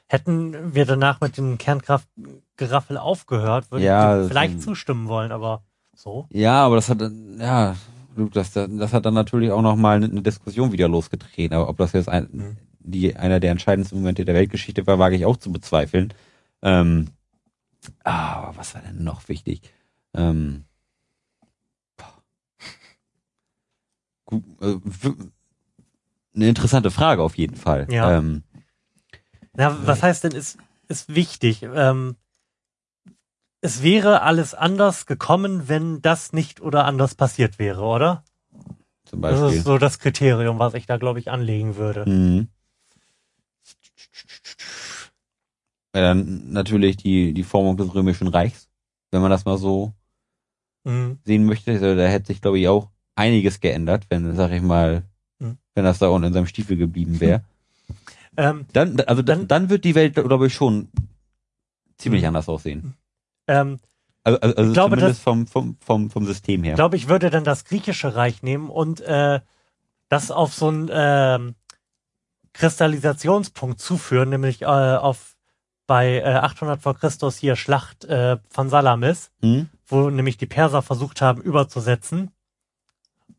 [0.06, 5.62] Hätten wir danach mit dem Kernkraftgeraffel aufgehört, würde Ja, ich vielleicht zustimmen wollen, aber
[5.96, 6.26] so.
[6.30, 7.74] Ja, aber das hat, dann- ja,
[8.16, 11.56] das, das hat dann natürlich auch nochmal eine Diskussion wieder losgetreten.
[11.56, 12.56] Aber ob das jetzt ein, Mhm.
[12.84, 16.12] Die, einer der entscheidendsten Momente der Weltgeschichte war, wage ich auch zu bezweifeln.
[16.62, 17.08] Ähm,
[18.04, 19.62] ah, aber was war denn noch wichtig?
[20.14, 20.64] Ähm.
[24.24, 24.76] Gut, äh,
[26.34, 27.86] eine interessante Frage auf jeden Fall.
[27.90, 28.18] Ja.
[28.18, 28.42] Ähm,
[29.54, 30.58] Na, was heißt denn, ist,
[30.88, 31.62] ist wichtig?
[31.62, 32.16] Ähm,
[33.60, 38.24] es wäre alles anders gekommen, wenn das nicht oder anders passiert wäre, oder?
[39.04, 39.58] zum Das Beispiel.
[39.58, 42.08] ist so das Kriterium, was ich da, glaube ich, anlegen würde.
[42.08, 42.48] Mhm.
[45.94, 48.68] Ja, dann natürlich die, die Formung des Römischen Reichs,
[49.10, 49.92] wenn man das mal so
[50.84, 51.18] Mhm.
[51.24, 51.70] sehen möchte.
[51.72, 55.04] Also, da hätte sich, glaube ich, auch einiges geändert, wenn, sag ich mal,
[55.38, 55.58] Mhm.
[55.74, 57.42] wenn das da unten in seinem Stiefel geblieben wäre.
[58.34, 60.88] Ähm, Dann, also dann, Dann- wird die Welt, glaube ich, schon
[61.98, 62.28] ziemlich Mhm.
[62.28, 62.94] anders aussehen.
[63.46, 63.78] ähm,
[64.24, 66.72] Also, also, also glaube, zumindest vom, vom, vom, vom System her.
[66.72, 69.40] Ich glaube, ich würde dann das griechische Reich nehmen und äh,
[70.08, 71.54] das auf so einen ähm,
[72.54, 75.31] Kristallisationspunkt zuführen, nämlich äh, auf
[75.86, 79.68] bei äh, 800 vor Christus hier Schlacht äh, von Salamis, Hm?
[79.86, 82.30] wo nämlich die Perser versucht haben überzusetzen.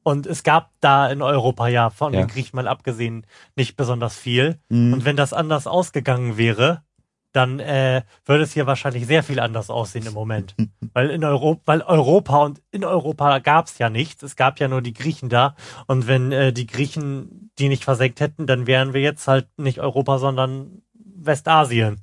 [0.04, 2.22] Und es gab da in Europa ja von Ja.
[2.22, 3.26] den Griechen mal abgesehen
[3.56, 4.60] nicht besonders viel.
[4.70, 4.94] Hm.
[4.94, 6.84] Und wenn das anders ausgegangen wäre,
[7.32, 10.56] dann äh, würde es hier wahrscheinlich sehr viel anders aussehen im Moment.
[10.94, 14.22] weil in Europa, weil Europa und in Europa gab es ja nichts.
[14.22, 15.56] Es gab ja nur die Griechen da.
[15.88, 19.80] Und wenn äh, die Griechen die nicht versenkt hätten, dann wären wir jetzt halt nicht
[19.80, 22.02] Europa, sondern Westasien.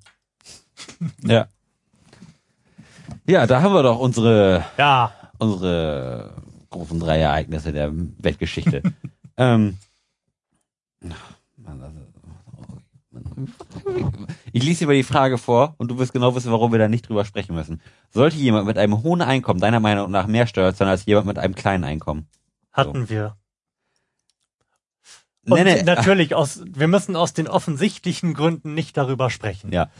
[1.22, 1.48] Ja.
[3.26, 6.34] Ja, da haben wir doch unsere, Ja, unsere
[6.70, 8.82] großen drei Ereignisse der Weltgeschichte.
[9.36, 9.78] ähm,
[11.56, 12.00] Mann, also-
[14.52, 16.88] ich lese dir mal die Frage vor und du wirst genau wissen, warum wir da
[16.88, 17.80] nicht drüber sprechen müssen.
[18.10, 21.38] Sollte jemand mit einem hohen Einkommen deiner Meinung nach mehr Steuern zahlen als jemand mit
[21.38, 22.28] einem kleinen Einkommen?
[22.72, 23.36] hatten wir.
[25.48, 29.72] Und Nenne, natürlich aus, wir müssen aus den offensichtlichen Gründen nicht darüber sprechen.
[29.72, 29.90] Ja.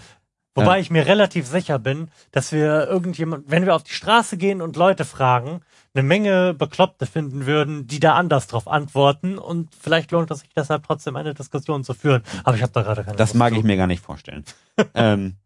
[0.54, 0.80] Wobei Ja.
[0.80, 4.76] ich mir relativ sicher bin, dass wir irgendjemand, wenn wir auf die Straße gehen und
[4.76, 5.60] Leute fragen,
[5.94, 10.50] eine Menge Bekloppte finden würden, die da anders drauf antworten und vielleicht lohnt es sich
[10.54, 12.22] deshalb trotzdem eine Diskussion zu führen.
[12.44, 13.58] Aber ich habe da gerade keine Das Lust mag zu.
[13.60, 14.44] ich mir gar nicht vorstellen.
[14.94, 15.36] ähm,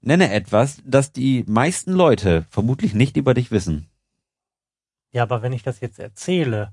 [0.00, 3.88] nenne etwas, das die meisten Leute vermutlich nicht über dich wissen.
[5.12, 6.72] Ja, aber wenn ich das jetzt erzähle,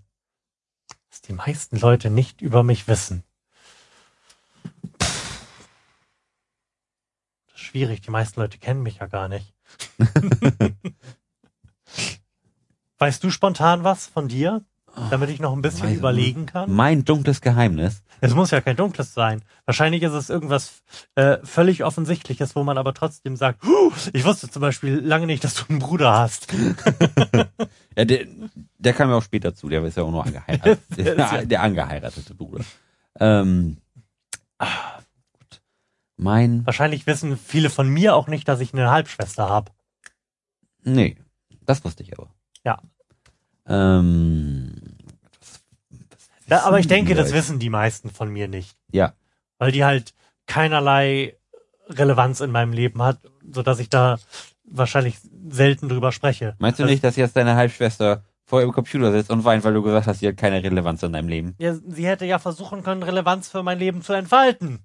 [1.10, 3.24] dass die meisten Leute nicht über mich wissen.
[7.74, 9.52] Schwierig, die meisten Leute kennen mich ja gar nicht.
[13.00, 14.62] weißt du spontan was von dir,
[15.10, 16.72] damit ich noch ein bisschen Weiß- überlegen kann?
[16.72, 18.04] Mein dunkles Geheimnis.
[18.22, 19.42] Es muss ja kein dunkles sein.
[19.66, 20.84] Wahrscheinlich ist es irgendwas
[21.16, 25.44] äh, völlig Offensichtliches, wo man aber trotzdem sagt, "Huh, ich wusste zum Beispiel lange nicht,
[25.44, 26.54] dass du einen Bruder hast.
[27.96, 28.26] Ja, der,
[28.80, 30.80] der kam ja auch später zu, der ist ja auch nur angeheiratet.
[30.98, 32.64] Der der, der angeheiratete Bruder.
[33.20, 33.78] Ähm,
[34.60, 34.93] ah.
[36.24, 39.72] Mein, Wahrscheinlich wissen viele von mir auch nicht, dass ich eine Halbschwester habe.
[40.84, 41.18] nee,
[41.66, 42.30] das wusste ich aber.
[42.66, 42.82] Ja.
[43.68, 44.74] Ähm,
[45.40, 45.62] was,
[46.10, 48.76] was Ja, aber ich denke, das wissen die meisten von mir nicht.
[48.92, 49.14] Ja.
[49.58, 50.14] Weil die halt
[50.48, 51.36] keinerlei
[51.88, 53.20] Relevanz in meinem Leben hat,
[53.52, 54.18] sodass ich da
[54.66, 55.18] wahrscheinlich
[55.50, 56.56] selten drüber spreche.
[56.60, 59.74] Meinst du Das- nicht, dass jetzt deine Halbschwester vor ihrem Computer sitzt und weint, weil
[59.74, 61.56] du gesagt hast, sie hat keine Relevanz in deinem Leben?
[61.60, 64.80] Ja, sie hätte ja versuchen können, Relevanz für mein Leben zu entfalten.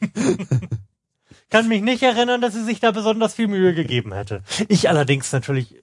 [1.50, 4.42] Kann mich nicht erinnern, dass sie sich da besonders viel Mühe gegeben hätte.
[4.68, 5.82] Ich allerdings natürlich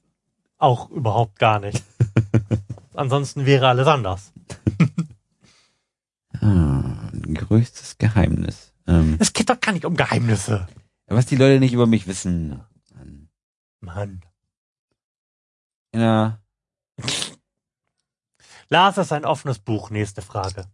[0.57, 1.83] auch überhaupt gar nicht.
[2.93, 4.31] Ansonsten wäre alles anders.
[6.39, 8.73] Ah, größtes Geheimnis.
[8.87, 10.67] Ähm, Es geht doch gar nicht um Geheimnisse.
[11.07, 12.61] was die Leute nicht über mich wissen.
[13.81, 14.21] Mann.
[15.91, 16.39] In einer,
[18.69, 19.89] Lars ist ein offenes Buch.
[19.89, 20.65] Nächste Frage.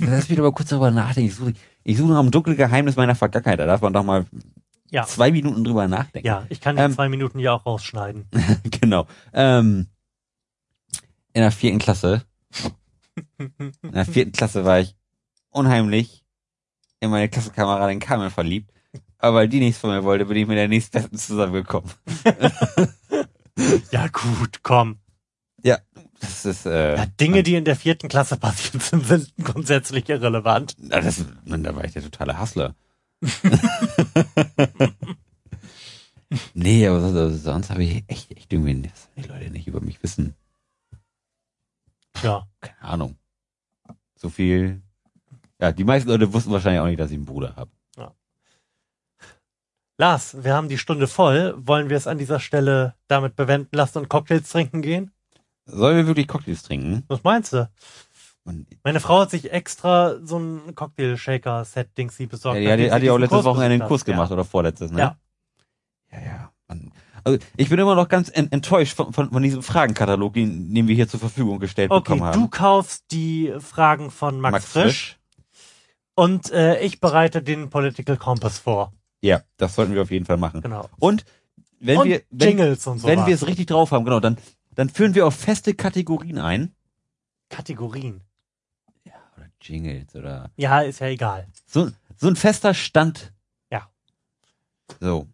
[0.00, 1.28] lass mich doch mal kurz darüber nachdenken.
[1.30, 1.54] Ich suche,
[1.84, 3.58] ich suche nach einem dunklen Geheimnis meiner Vergangenheit.
[3.58, 4.26] Da darf man doch mal
[4.90, 5.04] Ja.
[5.04, 6.26] zwei Minuten drüber nachdenken.
[6.26, 8.26] Ja, ich kann die Ähm, zwei Minuten ja auch rausschneiden.
[8.80, 9.06] genau.
[9.32, 9.88] Ähm,
[11.34, 12.24] in der vierten Klasse,
[13.38, 14.96] in der vierten Klasse war ich
[15.50, 16.24] unheimlich
[17.00, 18.72] in meine Klassenkameradin Carmen verliebt.
[19.18, 21.90] Aber weil die nichts von mir wollte, bin ich mit der nächstbesten zusammengekommen.
[23.90, 25.00] Ja gut, komm.
[26.20, 30.74] Das ist, äh, Ja, Dinge, die in der vierten Klasse passiert sind, sind grundsätzlich irrelevant.
[30.78, 32.74] na, das, Mann, da war ich der totale Hassler.
[36.54, 40.34] nee, aber sonst, habe ich echt, echt irgendwie, dass die Leute nicht über mich wissen.
[42.22, 42.48] Ja.
[42.60, 43.16] Keine Ahnung.
[44.16, 44.82] So viel.
[45.60, 47.70] Ja, die meisten Leute wussten wahrscheinlich auch nicht, dass ich einen Bruder habe.
[50.00, 51.54] Lars, wir haben die Stunde voll.
[51.58, 55.10] Wollen wir es an dieser Stelle damit bewenden lassen und Cocktails trinken gehen?
[55.70, 57.04] Sollen wir wirklich Cocktails trinken?
[57.08, 57.70] Was meinst du?
[58.44, 62.58] Und, Meine Frau hat sich extra so ein Cocktail-Shaker-Set-Dings sie besorgt.
[62.60, 64.98] ja, die hat, ja auch letztes Wochenende einen Kurs gemacht oder vorletztes, ne?
[64.98, 65.16] Ja.
[66.10, 66.52] Ja, ja.
[66.66, 66.92] Mann.
[67.24, 70.88] Also ich bin immer noch ganz en enttäuscht von, von, von diesem Fragenkatalog, den, den
[70.88, 72.40] wir hier zur Verfügung gestellt Okay, bekommen haben.
[72.40, 75.18] du kaufst die Fragen von Max, Frisch,
[76.14, 78.92] und äh, ich bereite den Political Compass vor.
[79.20, 80.62] Ja, das sollten wir auf jeden Fall machen.
[80.62, 80.88] Genau.
[80.98, 81.24] Und
[81.80, 83.08] wenn und wir, wenn, Jingles und so.
[83.08, 84.36] wenn wir es richtig drauf haben, genau, dann,
[84.78, 86.72] dann führen wir auch feste Kategorien ein.
[87.48, 88.20] Kategorien.
[89.36, 91.48] Oder Jingles oder Ja, ist ja egal.
[91.66, 93.32] so, so ein fester Stand.
[93.72, 93.90] Ja.
[95.00, 95.26] So.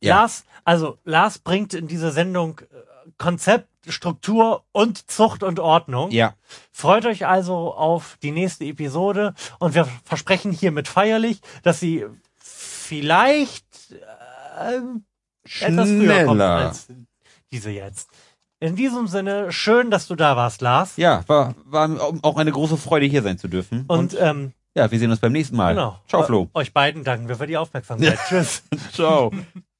[0.00, 0.20] Ja.
[0.20, 6.12] Lars, also Lars bringt in diese Sendung äh, Konzept, Struktur und Zucht und Ordnung.
[6.12, 6.36] Ja.
[6.70, 12.06] Freut euch also auf die nächste Episode und wir versprechen hiermit feierlich, dass sie
[12.38, 14.76] vielleicht äh,
[15.64, 16.68] etwas früher kommt Schneller.
[16.68, 16.86] als
[17.50, 18.08] diese jetzt.
[18.62, 20.96] In diesem Sinne, schön, dass du da warst, Lars.
[20.96, 21.90] Ja, war, war
[22.22, 23.86] auch eine große Freude, hier sein zu dürfen.
[23.88, 25.74] Und, ähm, Ja, wir sehen uns beim nächsten Mal.
[25.74, 25.98] Genau.
[26.06, 26.48] Ciao, Flo.
[26.54, 28.20] Euch beiden danken wir für die Aufmerksamkeit.
[28.28, 28.62] Tschüss.
[28.92, 29.32] Ciao.